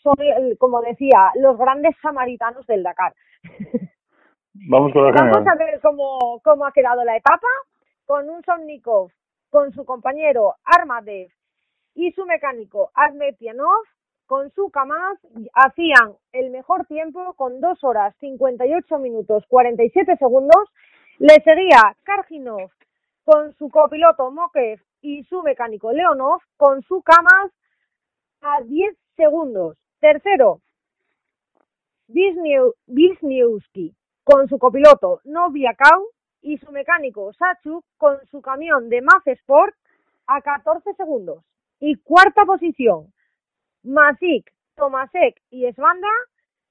son, 0.03 0.15
como 0.59 0.83
decía, 0.83 1.33
los 1.37 1.57
grandes 1.57 1.97
samaritanos 2.03 2.67
del 2.67 2.83
Dakar. 2.83 3.15
Vamos 4.69 4.93
con 4.93 5.05
la 5.05 5.11
Vamos 5.33 5.47
a 5.47 5.55
ver 5.55 5.81
cómo, 5.81 6.41
cómo 6.45 6.67
ha 6.67 6.73
quedado 6.73 7.03
la 7.03 7.17
etapa 7.17 7.49
con 8.05 8.29
un 8.29 8.43
Somnikov 8.45 9.11
con 9.55 9.73
su 9.73 9.85
compañero 9.85 10.57
Armadev 10.65 11.31
y 11.95 12.11
su 12.11 12.27
mecánico 12.27 12.91
Admetianov, 12.93 13.85
con 14.27 14.51
su 14.51 14.69
Kamaz 14.69 15.17
hacían 15.53 16.17
el 16.33 16.51
mejor 16.51 16.87
tiempo 16.87 17.35
con 17.35 17.61
2 17.61 17.85
horas 17.85 18.17
58 18.19 18.99
minutos 18.99 19.45
47 19.47 20.17
segundos. 20.17 20.69
Le 21.19 21.41
seguía 21.45 21.97
Karginov 22.03 22.69
con 23.25 23.55
su 23.55 23.71
copiloto 23.71 24.33
Mokev 24.33 24.81
y 25.03 25.23
su 25.23 25.41
mecánico 25.43 25.93
Leonov 25.93 26.41
con 26.57 26.83
su 26.83 27.01
Kamaz 27.03 27.53
a 28.41 28.61
10 28.61 28.97
segundos. 29.15 29.77
Tercero, 30.01 30.63
Wisniewski 32.09 33.95
con 34.25 34.49
su 34.49 34.59
copiloto 34.59 35.21
Noviakau 35.23 36.09
y 36.45 36.59
su 36.59 36.71
mecánico 36.71 37.33
Sachu 37.33 37.83
con 37.97 38.19
su 38.31 38.41
camión 38.43 38.91
de 38.91 39.01
Maz 39.01 39.27
Sport 39.27 39.75
a 40.27 40.43
14 40.43 40.95
segundos. 40.95 41.43
Y 41.81 41.97
cuarta 41.97 42.45
posición, 42.45 43.13
Masik, 43.83 44.53
Tomasek 44.77 45.41
y 45.51 45.67
Esbanda 45.67 46.09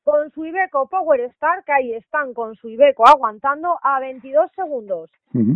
con 0.03 0.31
su 0.31 0.45
Ibeco 0.45 0.88
Power 0.88 1.21
Star, 1.21 1.63
que 1.63 1.71
ahí 1.71 1.93
están 1.93 2.33
con 2.33 2.55
su 2.55 2.69
Ibeco 2.69 3.07
aguantando 3.07 3.79
a 3.81 3.99
22 3.99 4.51
segundos. 4.55 5.09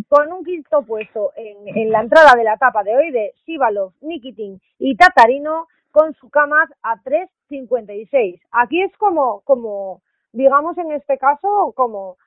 Con 0.10 0.34
un 0.34 0.44
quinto 0.44 0.82
puesto 0.84 1.32
en, 1.36 1.78
en, 1.78 1.92
la 1.92 2.02
entrada 2.02 2.34
de 2.36 2.44
la 2.44 2.56
etapa 2.56 2.82
de 2.84 2.96
hoy 2.96 3.12
de 3.12 3.34
Sivalov, 3.46 3.94
Nikitin 4.02 4.60
y 4.80 4.96
Tatarino 4.96 5.68
con 5.92 6.16
su 6.16 6.30
Kamaz 6.32 6.70
a 6.82 6.96
3.56. 7.04 8.42
Aquí 8.52 8.82
es 8.82 8.96
como, 8.98 9.42
como, 9.42 10.02
digamos 10.32 10.76
en 10.80 10.92
este 10.94 11.20
caso, 11.20 11.74
como 11.76 12.18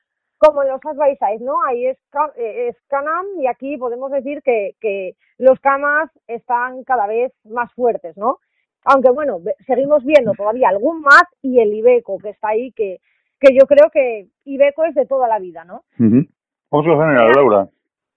como 0.41 0.63
en 0.63 0.71
los 0.71 0.81
side 0.81 1.45
¿no? 1.45 1.63
Ahí 1.69 1.87
es, 1.87 1.99
eh, 2.37 2.69
es 2.69 2.77
Canam 2.89 3.27
y 3.39 3.47
aquí 3.47 3.77
podemos 3.77 4.11
decir 4.11 4.43
que, 4.43 4.75
que 4.81 5.15
los 5.37 5.61
camas 5.61 6.11
están 6.27 6.83
cada 6.85 7.07
vez 7.07 7.33
más 7.45 7.71
fuertes, 7.75 8.17
¿no? 8.17 8.39
Aunque 8.85 9.11
bueno, 9.11 9.41
seguimos 9.67 10.03
viendo 10.03 10.33
todavía 10.33 10.71
algún 10.71 11.03
más 11.03 11.25
y 11.43 11.61
el 11.61 11.75
Ibeco 11.75 12.19
que 12.19 12.31
está 12.31 12.49
ahí, 12.49 12.73
que, 12.73 13.01
que 13.39 13.55
yo 13.55 13.67
creo 13.67 13.91
que 13.91 14.29
Ibeco 14.45 14.85
es 14.85 14.95
de 14.95 15.05
toda 15.05 15.29
la 15.29 15.39
vida, 15.39 15.65
¿no? 15.65 15.85
Vamos 15.99 16.87
a 16.87 17.05
general, 17.05 17.33
Laura. 17.33 17.69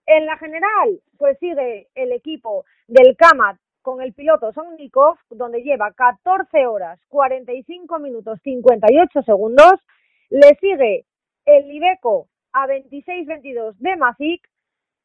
En 0.05 0.25
la 0.25 0.37
general, 0.37 1.01
pues 1.17 1.37
sigue 1.39 1.87
el 1.93 2.13
equipo 2.13 2.63
del 2.87 3.17
Kamat 3.17 3.57
con 3.81 4.01
el 4.01 4.13
piloto 4.13 4.53
Sonnikov, 4.53 5.17
donde 5.29 5.61
lleva 5.61 5.91
14 5.91 6.67
horas, 6.67 7.01
45 7.09 7.99
minutos, 7.99 8.39
58 8.43 9.23
segundos. 9.23 9.73
Le 10.29 10.55
sigue 10.61 11.05
el 11.45 11.71
Ibeco 11.71 12.27
a 12.53 12.67
26-22 12.67 13.75
de 13.77 13.95
Mazik, 13.95 14.47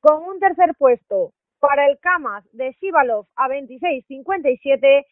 con 0.00 0.22
un 0.24 0.38
tercer 0.38 0.74
puesto 0.76 1.32
para 1.58 1.86
el 1.86 1.98
Kamaz 1.98 2.44
de 2.52 2.72
Shivalov 2.80 3.26
a 3.36 3.48
26-57, 3.48 5.06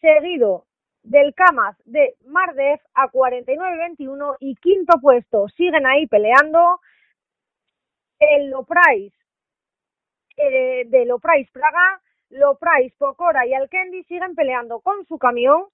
seguido 0.00 0.64
del 1.02 1.34
Kamaz 1.34 1.76
de 1.84 2.14
Mardev 2.24 2.80
a 2.94 3.10
49-21 3.10 4.36
y 4.40 4.54
quinto 4.56 4.94
puesto. 5.00 5.48
Siguen 5.48 5.86
ahí 5.86 6.06
peleando 6.06 6.80
el 8.18 8.50
Loprais 8.50 9.12
eh, 10.36 10.84
de 10.86 11.04
Loprais 11.04 11.50
Praga, 11.50 12.00
Loprais 12.30 12.94
Pocora 12.96 13.46
y 13.46 13.52
Alkendi 13.52 14.04
siguen 14.04 14.34
peleando 14.34 14.80
con 14.80 15.04
su 15.06 15.18
camión 15.18 15.66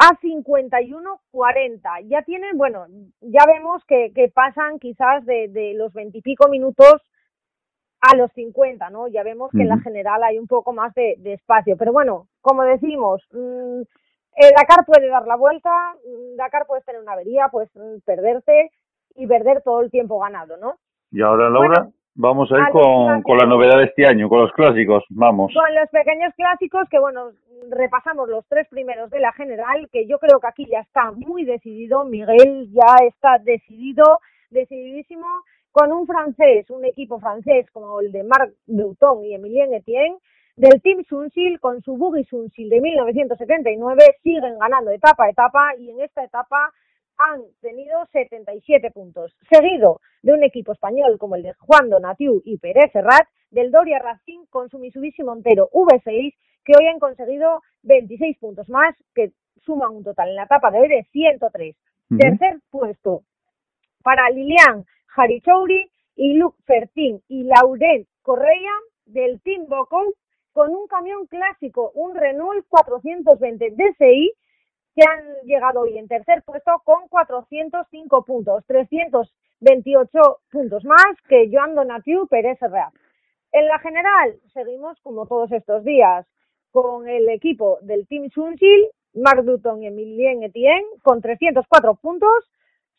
a 0.00 0.16
51-40. 0.18 2.08
Ya 2.08 2.22
tienen, 2.22 2.56
bueno, 2.56 2.86
ya 3.20 3.44
vemos 3.46 3.84
que, 3.86 4.12
que 4.14 4.28
pasan 4.28 4.78
quizás 4.78 5.26
de, 5.26 5.48
de 5.48 5.74
los 5.74 5.92
veintipico 5.92 6.48
minutos 6.48 7.02
a 8.00 8.16
los 8.16 8.32
50, 8.32 8.88
¿no? 8.88 9.08
Ya 9.08 9.22
vemos 9.22 9.50
que 9.50 9.60
en 9.60 9.68
la 9.68 9.78
general 9.80 10.22
hay 10.22 10.38
un 10.38 10.46
poco 10.46 10.72
más 10.72 10.94
de, 10.94 11.16
de 11.18 11.34
espacio. 11.34 11.76
Pero 11.76 11.92
bueno, 11.92 12.28
como 12.40 12.62
decimos, 12.62 13.22
mmm, 13.30 13.82
el 14.36 14.50
Dakar 14.56 14.86
puede 14.86 15.08
dar 15.08 15.26
la 15.26 15.36
vuelta, 15.36 15.70
mm, 16.06 16.36
Dakar 16.36 16.66
puedes 16.66 16.84
tener 16.86 17.02
una 17.02 17.12
avería, 17.12 17.48
puedes 17.48 17.70
perderte 18.06 18.70
y 19.16 19.26
perder 19.26 19.60
todo 19.62 19.82
el 19.82 19.90
tiempo 19.90 20.18
ganado, 20.18 20.56
¿no? 20.56 20.78
Y 21.10 21.20
ahora, 21.20 21.50
Laura, 21.50 21.90
Vamos 22.14 22.50
a 22.52 22.58
ir 22.58 22.72
con, 22.72 23.22
con 23.22 23.38
la 23.38 23.46
novedad 23.46 23.78
de 23.78 23.84
este 23.84 24.06
año, 24.06 24.28
con 24.28 24.40
los 24.40 24.52
clásicos, 24.52 25.04
vamos. 25.10 25.52
Con 25.54 25.74
los 25.74 25.88
pequeños 25.90 26.34
clásicos 26.34 26.88
que, 26.90 26.98
bueno, 26.98 27.30
repasamos 27.70 28.28
los 28.28 28.44
tres 28.48 28.66
primeros 28.68 29.10
de 29.10 29.20
la 29.20 29.32
general, 29.32 29.88
que 29.92 30.06
yo 30.06 30.18
creo 30.18 30.40
que 30.40 30.46
aquí 30.46 30.66
ya 30.70 30.80
está 30.80 31.12
muy 31.12 31.44
decidido, 31.44 32.04
Miguel 32.04 32.68
ya 32.72 33.06
está 33.06 33.38
decidido, 33.38 34.20
decididísimo, 34.50 35.26
con 35.72 35.92
un 35.92 36.06
francés, 36.06 36.68
un 36.70 36.84
equipo 36.84 37.20
francés 37.20 37.70
como 37.72 38.00
el 38.00 38.10
de 38.10 38.24
Marc 38.24 38.52
Bouton 38.66 39.24
y 39.24 39.34
Emilien 39.34 39.72
Etienne, 39.72 40.18
del 40.56 40.82
Team 40.82 41.04
Sunsil 41.08 41.60
con 41.60 41.80
su 41.82 41.96
Buggy 41.96 42.24
Sunsil 42.24 42.68
de 42.68 42.80
1979, 42.80 44.16
siguen 44.22 44.58
ganando 44.58 44.90
etapa 44.90 45.24
a 45.24 45.30
etapa 45.30 45.74
y 45.78 45.90
en 45.90 46.00
esta 46.00 46.24
etapa 46.24 46.72
han 47.20 47.42
tenido 47.60 48.06
77 48.12 48.90
puntos, 48.92 49.36
seguido 49.50 50.00
de 50.22 50.32
un 50.32 50.42
equipo 50.42 50.72
español 50.72 51.18
como 51.18 51.36
el 51.36 51.42
de 51.42 51.52
Juan 51.54 51.90
Donatiu 51.90 52.40
y 52.44 52.58
Pérez 52.58 52.90
Serrat, 52.92 53.28
del 53.50 53.70
Doria 53.70 53.98
Racing 53.98 54.46
con 54.48 54.70
su 54.70 54.78
Mitsubishi 54.78 55.22
Montero 55.22 55.68
V6, 55.72 56.34
que 56.64 56.72
hoy 56.78 56.86
han 56.86 56.98
conseguido 56.98 57.62
26 57.82 58.38
puntos 58.38 58.68
más, 58.68 58.94
que 59.14 59.32
suman 59.64 59.96
un 59.96 60.04
total 60.04 60.30
en 60.30 60.36
la 60.36 60.44
etapa 60.44 60.70
de 60.70 60.80
hoy 60.80 60.88
de 60.88 61.06
103. 61.12 61.76
Tercer 62.18 62.60
puesto 62.70 63.22
para 64.02 64.30
Lilian 64.30 64.84
Harichouri 65.14 65.90
y 66.16 66.34
Luke 66.34 66.58
Fertín 66.64 67.22
y 67.28 67.44
Laurent 67.44 68.08
Correa 68.22 68.72
del 69.06 69.40
Team 69.42 69.66
Boco 69.68 70.14
con 70.52 70.74
un 70.74 70.86
camión 70.88 71.26
clásico, 71.26 71.92
un 71.94 72.14
Renault 72.14 72.66
420 72.68 73.70
DCI 73.70 74.32
que 74.94 75.02
han 75.08 75.46
llegado 75.46 75.80
hoy 75.80 75.98
en 75.98 76.08
tercer 76.08 76.42
puesto 76.42 76.72
con 76.84 77.08
405 77.08 78.24
puntos, 78.24 78.64
328 78.66 80.20
puntos 80.50 80.84
más 80.84 81.16
que 81.28 81.48
Joan 81.52 81.74
Donatiu 81.74 82.26
Pérez 82.26 82.58
Real. 82.60 82.90
En 83.52 83.66
la 83.66 83.78
general, 83.78 84.38
seguimos 84.52 85.00
como 85.00 85.26
todos 85.26 85.50
estos 85.52 85.84
días 85.84 86.26
con 86.70 87.08
el 87.08 87.28
equipo 87.28 87.78
del 87.82 88.06
Team 88.06 88.30
Sunsil, 88.30 88.88
Marc 89.14 89.42
Dutton 89.42 89.82
y 89.82 89.88
Emilien 89.88 90.42
Etienne 90.44 90.86
con 91.02 91.20
304 91.20 91.94
puntos, 91.96 92.50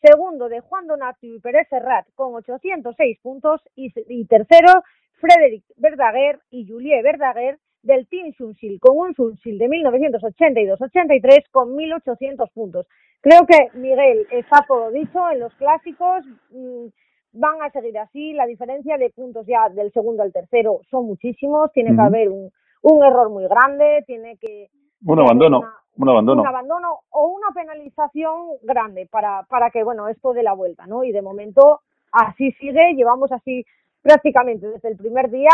segundo 0.02 0.48
de 0.48 0.60
Juan 0.60 0.86
Donatiu 0.86 1.40
Pérez 1.40 1.68
Serrat 1.68 2.06
con 2.14 2.34
806 2.34 3.18
puntos 3.22 3.62
y, 3.74 3.92
y 4.08 4.26
tercero 4.26 4.82
Frederic 5.20 5.64
Verdaguer 5.76 6.40
y 6.50 6.66
Julie 6.68 7.02
Verdaguer 7.02 7.58
del 7.82 8.06
Team 8.08 8.32
Sunsil 8.32 8.78
con 8.80 8.96
un 8.96 9.14
Sunsil 9.14 9.58
de 9.58 9.68
1982-83 9.68 11.44
con 11.50 11.76
1.800 11.76 12.50
puntos. 12.52 12.86
Creo 13.20 13.46
que, 13.46 13.78
Miguel, 13.78 14.26
está 14.30 14.64
todo 14.66 14.90
dicho 14.90 15.30
en 15.30 15.40
los 15.40 15.54
clásicos. 15.54 16.24
Mm, 16.50 16.86
van 17.32 17.62
a 17.62 17.70
seguir 17.70 17.98
así. 17.98 18.32
La 18.32 18.46
diferencia 18.46 18.96
de 18.98 19.10
puntos 19.10 19.46
ya 19.46 19.68
del 19.68 19.92
segundo 19.92 20.22
al 20.22 20.32
tercero 20.32 20.80
son 20.90 21.06
muchísimos. 21.06 21.72
Tiene 21.72 21.94
que 21.94 22.02
haber 22.02 22.28
un, 22.28 22.50
un 22.82 23.04
error 23.04 23.30
muy 23.30 23.44
grande. 23.44 24.04
Tiene 24.06 24.36
que. 24.38 24.68
Un 25.04 25.20
abandono. 25.20 25.62
un 25.96 26.08
abandono. 26.08 26.42
Un 26.42 26.48
abandono 26.48 27.00
o 27.10 27.28
una 27.28 27.48
penalización 27.54 28.56
grande 28.62 29.06
para, 29.10 29.44
para 29.48 29.70
que, 29.70 29.84
bueno, 29.84 30.08
esto 30.08 30.32
dé 30.32 30.42
la 30.42 30.54
vuelta, 30.54 30.86
¿no? 30.86 31.04
Y 31.04 31.12
de 31.12 31.22
momento 31.22 31.80
así 32.10 32.52
sigue. 32.52 32.94
Llevamos 32.94 33.30
así 33.32 33.64
prácticamente 34.02 34.68
desde 34.68 34.88
el 34.88 34.96
primer 34.96 35.30
día 35.30 35.50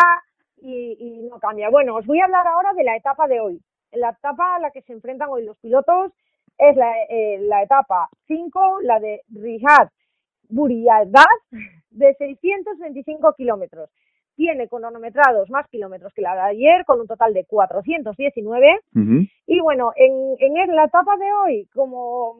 y, 0.62 0.96
y 0.98 1.28
no 1.28 1.38
cambia. 1.38 1.70
Bueno, 1.70 1.96
os 1.96 2.06
voy 2.06 2.20
a 2.20 2.24
hablar 2.24 2.46
ahora 2.46 2.72
de 2.74 2.84
la 2.84 2.96
etapa 2.96 3.26
de 3.28 3.40
hoy. 3.40 3.60
La 3.92 4.10
etapa 4.10 4.56
a 4.56 4.58
la 4.60 4.70
que 4.70 4.82
se 4.82 4.92
enfrentan 4.92 5.28
hoy 5.30 5.44
los 5.44 5.58
pilotos 5.58 6.12
es 6.58 6.76
la, 6.76 6.92
eh, 7.08 7.38
la 7.40 7.62
etapa 7.62 8.08
5, 8.26 8.80
la 8.82 8.98
de 9.00 9.22
Rihad 9.30 9.88
Buriadat, 10.48 11.26
de 11.90 12.14
625 12.14 13.34
kilómetros. 13.34 13.90
Tiene 14.34 14.68
cronometrados 14.68 15.50
más 15.50 15.66
kilómetros 15.68 16.12
que 16.14 16.22
la 16.22 16.34
de 16.34 16.40
ayer, 16.42 16.84
con 16.84 17.00
un 17.00 17.08
total 17.08 17.34
de 17.34 17.44
419. 17.44 18.80
Y 19.46 19.60
bueno, 19.60 19.92
en, 19.96 20.36
en 20.38 20.76
la 20.76 20.84
etapa 20.84 21.16
de 21.16 21.32
hoy, 21.32 21.66
como, 21.74 22.36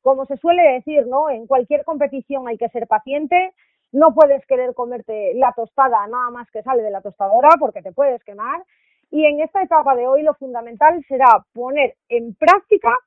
como 0.00 0.24
se 0.26 0.36
suele 0.38 0.62
decir, 0.74 1.06
¿no? 1.06 1.28
En 1.28 1.46
cualquier 1.46 1.84
competición 1.84 2.48
hay 2.48 2.56
que 2.56 2.70
ser 2.70 2.86
paciente 2.86 3.52
no 3.92 4.14
puedes 4.14 4.44
querer 4.46 4.74
comerte 4.74 5.34
la 5.34 5.52
tostada 5.52 6.06
nada 6.06 6.30
más 6.30 6.50
que 6.50 6.62
sale 6.62 6.82
de 6.82 6.90
la 6.90 7.02
tostadora 7.02 7.50
porque 7.60 7.82
te 7.82 7.92
puedes 7.92 8.22
quemar. 8.24 8.62
Y 9.10 9.26
en 9.26 9.40
esta 9.40 9.62
etapa 9.62 9.94
de 9.94 10.08
hoy 10.08 10.22
lo 10.22 10.34
fundamental 10.34 11.04
será 11.06 11.44
poner 11.52 11.96
en 12.08 12.34
práctica 12.34 12.98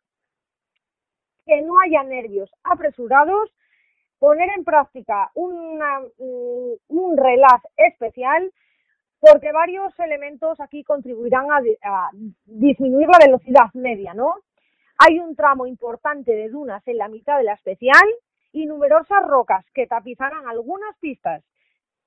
que 1.46 1.62
no 1.62 1.80
haya 1.80 2.04
nervios 2.04 2.52
apresurados, 2.64 3.52
poner 4.20 4.50
en 4.56 4.64
práctica 4.64 5.32
mm, 5.36 5.82
un 6.90 7.18
relax 7.18 7.68
especial, 7.78 8.52
porque 9.20 9.52
varios 9.52 9.98
elementos 10.00 10.60
aquí 10.60 10.84
contribuirán 10.84 11.48
a, 11.52 12.10
disminuir 12.46 13.08
la 13.08 13.26
velocidad 13.26 13.74
media, 13.74 14.14
¿no? 14.14 14.36
Hay 15.00 15.20
un 15.20 15.36
tramo 15.36 15.66
importante 15.66 16.34
de 16.34 16.50
dunas 16.50 16.88
en 16.88 16.98
la 16.98 17.08
mitad 17.08 17.38
de 17.38 17.44
la 17.44 17.54
especial, 17.54 18.06
y 18.56 18.66
numerosas 18.66 19.22
rocas 19.28 19.66
que 19.74 19.86
tapizarán 19.86 20.48
algunas 20.48 20.98
pistas. 21.00 21.44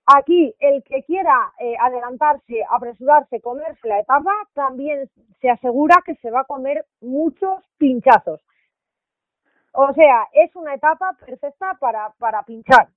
Aquí, 0.06 0.54
el 0.60 0.82
que 0.82 1.02
quiera 1.02 1.52
eh, 1.60 1.74
adelantarse, 1.78 2.64
apresurarse, 2.70 3.42
comerse 3.42 3.86
la 3.86 4.00
etapa, 4.00 4.32
también 4.54 5.10
se 5.42 5.50
asegura 5.50 5.96
que 6.06 6.14
se 6.16 6.30
va 6.30 6.40
a 6.40 6.44
comer 6.44 6.86
muchos 7.02 7.62
pinchazos. 7.76 8.40
O 9.72 9.92
sea, 9.92 10.26
es 10.32 10.56
una 10.56 10.72
etapa 10.72 11.14
perfecta 11.20 11.76
para, 11.78 12.14
para 12.18 12.42
pinchar. 12.44 12.88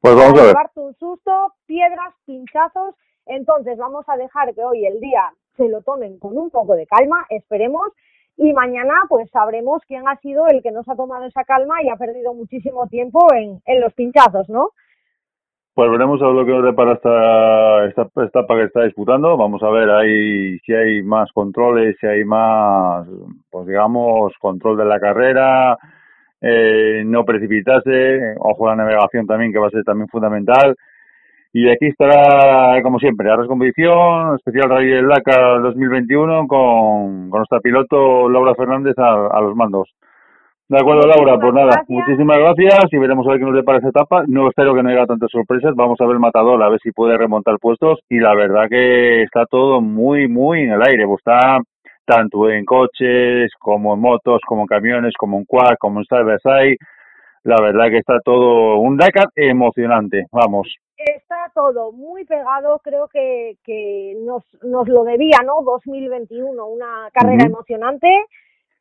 Pues 0.00 0.16
vamos 0.16 0.40
a 0.40 0.42
ver. 0.42 0.46
Llevarte 0.48 0.80
un 0.80 0.96
susto, 0.96 1.54
piedras, 1.66 2.12
pinchazos. 2.26 2.96
Entonces, 3.26 3.78
vamos 3.78 4.04
a 4.08 4.16
dejar 4.16 4.52
que 4.52 4.64
hoy 4.64 4.84
el 4.84 4.98
día 4.98 5.32
se 5.56 5.68
lo 5.68 5.82
tomen 5.82 6.18
con 6.18 6.36
un 6.36 6.50
poco 6.50 6.74
de 6.74 6.88
calma, 6.88 7.24
esperemos, 7.28 7.92
y 8.38 8.52
mañana 8.52 8.94
pues 9.08 9.28
sabremos 9.30 9.82
quién 9.86 10.08
ha 10.08 10.16
sido 10.20 10.46
el 10.46 10.62
que 10.62 10.70
nos 10.70 10.88
ha 10.88 10.94
tomado 10.94 11.26
esa 11.26 11.44
calma 11.44 11.82
y 11.82 11.90
ha 11.90 11.96
perdido 11.96 12.32
muchísimo 12.32 12.86
tiempo 12.86 13.26
en, 13.34 13.60
en 13.66 13.80
los 13.80 13.92
pinchazos, 13.94 14.48
¿no? 14.48 14.70
Pues 15.74 15.90
veremos 15.90 16.20
a 16.22 16.26
lo 16.26 16.44
que 16.44 16.52
nos 16.52 16.64
depara 16.64 16.94
esta, 16.94 17.86
esta 17.86 18.24
etapa 18.24 18.56
que 18.56 18.64
está 18.64 18.82
disputando. 18.82 19.36
Vamos 19.36 19.62
a 19.62 19.70
ver 19.70 19.90
ahí 19.90 20.58
si 20.60 20.72
hay 20.72 21.02
más 21.02 21.30
controles, 21.32 21.96
si 22.00 22.06
hay 22.06 22.24
más, 22.24 23.06
pues 23.50 23.66
digamos, 23.66 24.32
control 24.40 24.76
de 24.76 24.84
la 24.84 24.98
carrera, 24.98 25.78
eh, 26.40 27.02
no 27.04 27.24
precipitarse, 27.24 28.34
ojo 28.40 28.66
a 28.66 28.70
la 28.70 28.84
navegación 28.84 29.26
también, 29.26 29.52
que 29.52 29.58
va 29.60 29.68
a 29.68 29.70
ser 29.70 29.84
también 29.84 30.08
fundamental. 30.08 30.74
Y 31.52 31.68
aquí 31.70 31.86
estará, 31.86 32.82
como 32.82 32.98
siempre, 32.98 33.30
Arras 33.30 33.46
Competición, 33.46 34.36
especial 34.36 34.68
Rally 34.68 34.90
del 34.90 35.08
Dakar 35.08 35.62
2021 35.62 36.46
con, 36.46 37.30
con 37.30 37.38
nuestra 37.38 37.60
piloto 37.60 38.28
Laura 38.28 38.54
Fernández 38.54 38.94
a, 38.98 39.40
los 39.40 39.56
mandos. 39.56 39.88
De 40.68 40.76
acuerdo, 40.76 41.08
Laura, 41.08 41.38
pues 41.40 41.54
nada, 41.54 41.82
muchísimas 41.88 42.36
gracias 42.38 42.92
y 42.92 42.98
veremos 42.98 43.26
a 43.26 43.30
ver 43.30 43.38
qué 43.38 43.46
nos 43.46 43.54
depara 43.54 43.78
esta 43.78 43.88
etapa. 43.88 44.24
No 44.26 44.48
espero 44.48 44.74
que 44.74 44.82
no 44.82 44.90
haya 44.90 45.06
tantas 45.06 45.30
sorpresas, 45.30 45.74
vamos 45.74 45.98
a 45.98 46.04
ver 46.04 46.14
el 46.14 46.20
matador, 46.20 46.62
a 46.62 46.68
ver 46.68 46.78
si 46.82 46.92
puede 46.92 47.16
remontar 47.16 47.58
puestos 47.58 48.00
y 48.10 48.18
la 48.18 48.34
verdad 48.34 48.68
que 48.68 49.22
está 49.22 49.46
todo 49.46 49.80
muy, 49.80 50.28
muy 50.28 50.64
en 50.64 50.72
el 50.72 50.82
aire, 50.82 51.06
pues 51.06 51.20
está 51.20 51.60
tanto 52.04 52.50
en 52.50 52.66
coches 52.66 53.50
como 53.58 53.94
en 53.94 54.00
motos, 54.00 54.42
como 54.46 54.62
en 54.62 54.66
camiones, 54.66 55.14
como 55.18 55.38
en 55.38 55.46
quad, 55.46 55.76
como 55.78 56.00
en 56.00 56.04
side. 56.04 56.76
La 57.44 57.56
verdad 57.62 57.88
que 57.88 57.98
está 57.98 58.20
todo 58.20 58.76
un 58.76 58.98
Dakar 58.98 59.28
emocionante, 59.34 60.26
vamos. 60.30 60.68
Está 60.98 61.37
todo 61.54 61.92
muy 61.92 62.24
pegado, 62.24 62.80
creo 62.82 63.08
que, 63.08 63.56
que 63.64 64.16
nos, 64.24 64.42
nos 64.62 64.88
lo 64.88 65.04
debía, 65.04 65.38
¿no? 65.44 65.62
2021, 65.62 66.66
una 66.66 67.08
carrera 67.12 67.46
emocionante, 67.46 68.08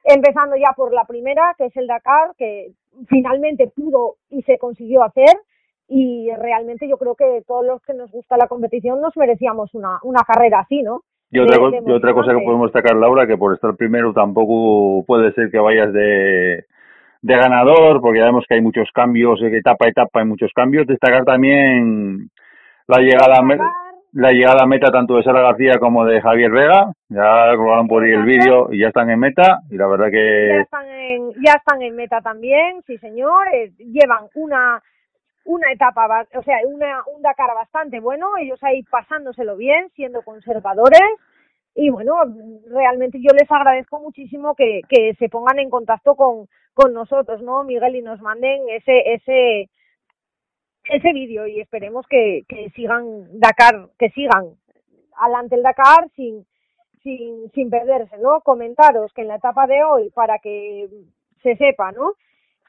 empezando 0.04 0.56
ya 0.56 0.74
por 0.76 0.94
la 0.94 1.06
primera, 1.06 1.54
que 1.58 1.66
es 1.66 1.78
el 1.78 1.88
Dakar, 1.88 2.32
que 2.38 2.72
finalmente 3.08 3.72
pudo 3.76 4.16
y 4.30 4.42
se 4.44 4.58
consiguió 4.58 5.04
hacer, 5.04 5.36
y 5.88 6.30
realmente 6.38 6.88
yo 6.88 6.98
creo 6.98 7.16
que 7.16 7.44
todos 7.48 7.66
los 7.66 7.82
que 7.84 7.94
nos 7.94 8.12
gusta 8.12 8.38
la 8.38 8.48
competición 8.48 9.00
nos 9.02 9.16
merecíamos 9.16 9.74
una, 9.74 10.00
una 10.04 10.22
carrera 10.22 10.60
así, 10.60 10.82
¿no? 10.82 11.02
Y 11.30 11.40
otra, 11.40 11.58
y 11.58 11.92
otra 11.92 12.14
cosa 12.14 12.32
que 12.32 12.46
podemos 12.46 12.72
destacar, 12.72 12.96
Laura, 12.96 13.28
que 13.28 13.38
por 13.38 13.54
estar 13.54 13.76
primero 13.76 14.14
tampoco 14.14 15.04
puede 15.06 15.34
ser 15.34 15.52
que 15.52 15.60
vayas 15.60 15.92
de 15.92 16.66
de 17.22 17.36
ganador, 17.36 18.02
porque 18.02 18.20
ya 18.20 18.26
vemos 18.26 18.46
que 18.48 18.56
hay 18.56 18.62
muchos 18.62 18.90
cambios, 18.94 19.42
etapa 19.42 19.86
a 19.86 19.90
etapa 19.90 20.20
hay 20.20 20.26
muchos 20.26 20.52
cambios. 20.54 20.88
Destacar 20.88 21.26
también 21.26 22.30
la 22.88 23.00
llegada 23.00 23.40
a 23.40 23.88
la 24.14 24.32
llegada 24.32 24.64
a 24.64 24.68
meta 24.68 24.90
tanto 24.90 25.16
de 25.18 25.24
Sara 25.24 25.42
García 25.42 25.78
como 25.80 26.06
de 26.06 26.22
Javier 26.22 26.52
Vega. 26.52 26.92
Ya 27.10 27.52
robaron 27.54 27.88
por 27.88 28.04
ahí 28.04 28.12
el 28.12 28.24
vídeo 28.24 28.70
y 28.72 28.80
ya 28.80 28.88
están 28.88 29.10
en 29.10 29.20
meta. 29.20 29.60
Y 29.70 29.78
la 29.78 29.88
verdad 29.88 30.08
que. 30.10 30.48
Ya 30.50 30.62
están 30.62 30.88
en, 30.88 31.34
ya 31.46 31.54
están 31.54 31.82
en 31.82 31.96
meta 31.96 32.22
también, 32.22 32.82
sí 32.88 32.98
señor. 32.98 33.48
Eh, 33.54 33.72
llevan 33.78 34.28
una 34.36 34.82
una 35.46 35.72
etapa, 35.72 36.28
o 36.36 36.44
sea, 36.44 36.58
una, 36.66 37.04
un 37.16 37.22
Dakar 37.22 37.56
bastante 37.56 38.02
bueno, 38.02 38.28
ellos 38.38 38.62
ahí 38.64 38.84
pasándoselo 38.84 39.56
bien, 39.56 39.90
siendo 39.96 40.22
conservadores 40.22 41.00
y 41.80 41.92
bueno, 41.92 42.16
realmente 42.72 43.20
yo 43.22 43.30
les 43.40 43.50
agradezco 43.52 44.00
muchísimo 44.00 44.56
que, 44.56 44.82
que 44.90 45.14
se 45.20 45.30
pongan 45.30 45.60
en 45.60 45.70
contacto 45.70 46.16
con, 46.16 46.48
con 46.74 46.92
nosotros, 46.92 47.40
¿no, 47.44 47.64
Miguel? 47.64 47.96
Y 47.96 48.02
nos 48.02 48.20
manden 48.20 48.68
ese, 48.70 49.14
ese, 49.14 49.70
ese 50.90 51.14
vídeo 51.14 51.48
y 51.48 51.60
esperemos 51.60 52.06
que, 52.08 52.44
que 52.48 52.70
sigan 52.72 53.40
Dakar, 53.40 53.90
que 53.98 54.10
sigan 54.12 54.56
adelante 55.18 55.56
el 55.56 55.64
Dakar 55.64 56.10
sin, 56.16 56.46
sin, 57.04 57.50
sin 57.52 57.70
perderse, 57.70 58.18
¿no? 58.18 58.42
Comentaros 58.42 59.12
que 59.14 59.22
en 59.22 59.30
la 59.30 59.36
etapa 59.36 59.68
de 59.68 59.84
hoy, 59.84 60.10
para 60.12 60.40
que 60.40 60.88
se 61.44 61.56
sepa, 61.56 61.92
¿no? 61.92 62.14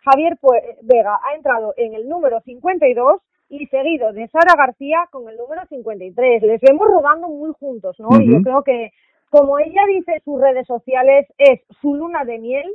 Javier 0.04 0.38
Vega 0.82 1.20
ha 1.22 1.34
entrado 1.34 1.74
en 1.76 1.94
el 1.94 2.08
número 2.08 2.40
52 2.40 3.20
y 3.50 3.66
seguido 3.66 4.12
de 4.12 4.28
Sara 4.28 4.54
García 4.56 5.08
con 5.10 5.28
el 5.28 5.36
número 5.36 5.62
53. 5.68 6.42
Les 6.42 6.60
vemos 6.60 6.86
rodando 6.88 7.28
muy 7.28 7.52
juntos, 7.58 7.98
¿no? 7.98 8.08
Y 8.20 8.32
yo 8.32 8.42
creo 8.42 8.62
que, 8.62 8.92
como 9.30 9.58
ella 9.58 9.82
dice 9.88 10.12
en 10.14 10.20
sus 10.20 10.40
redes 10.40 10.66
sociales, 10.66 11.26
es 11.38 11.60
su 11.80 11.94
luna 11.94 12.24
de 12.24 12.38
miel. 12.38 12.74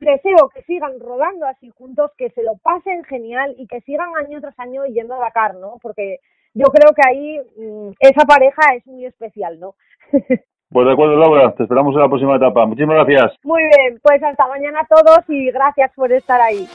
Deseo 0.00 0.50
que 0.54 0.62
sigan 0.62 1.00
rodando 1.00 1.46
así 1.46 1.70
juntos, 1.70 2.10
que 2.18 2.30
se 2.30 2.42
lo 2.42 2.56
pasen 2.62 3.04
genial 3.04 3.54
y 3.58 3.66
que 3.66 3.80
sigan 3.80 4.10
año 4.16 4.40
tras 4.40 4.58
año 4.58 4.84
yendo 4.86 5.14
a 5.14 5.18
Dakar, 5.18 5.54
¿no? 5.54 5.78
Porque 5.82 6.18
yo 6.54 6.66
creo 6.66 6.92
que 6.94 7.02
ahí 7.06 7.38
mm, 7.56 7.92
esa 8.00 8.26
pareja 8.26 8.74
es 8.74 8.86
muy 8.86 9.06
especial, 9.06 9.58
¿no? 9.60 9.74
Pues 10.68 10.84
de 10.84 10.92
acuerdo, 10.94 11.16
Laura, 11.16 11.54
te 11.54 11.62
esperamos 11.62 11.94
en 11.94 12.00
la 12.00 12.08
próxima 12.08 12.36
etapa. 12.36 12.66
Muchísimas 12.66 12.96
gracias. 12.96 13.38
Muy 13.44 13.62
bien, 13.62 14.00
pues 14.02 14.20
hasta 14.20 14.48
mañana 14.48 14.80
a 14.80 14.86
todos 14.86 15.20
y 15.28 15.50
gracias 15.52 15.92
por 15.94 16.12
estar 16.12 16.40
ahí. 16.40 16.66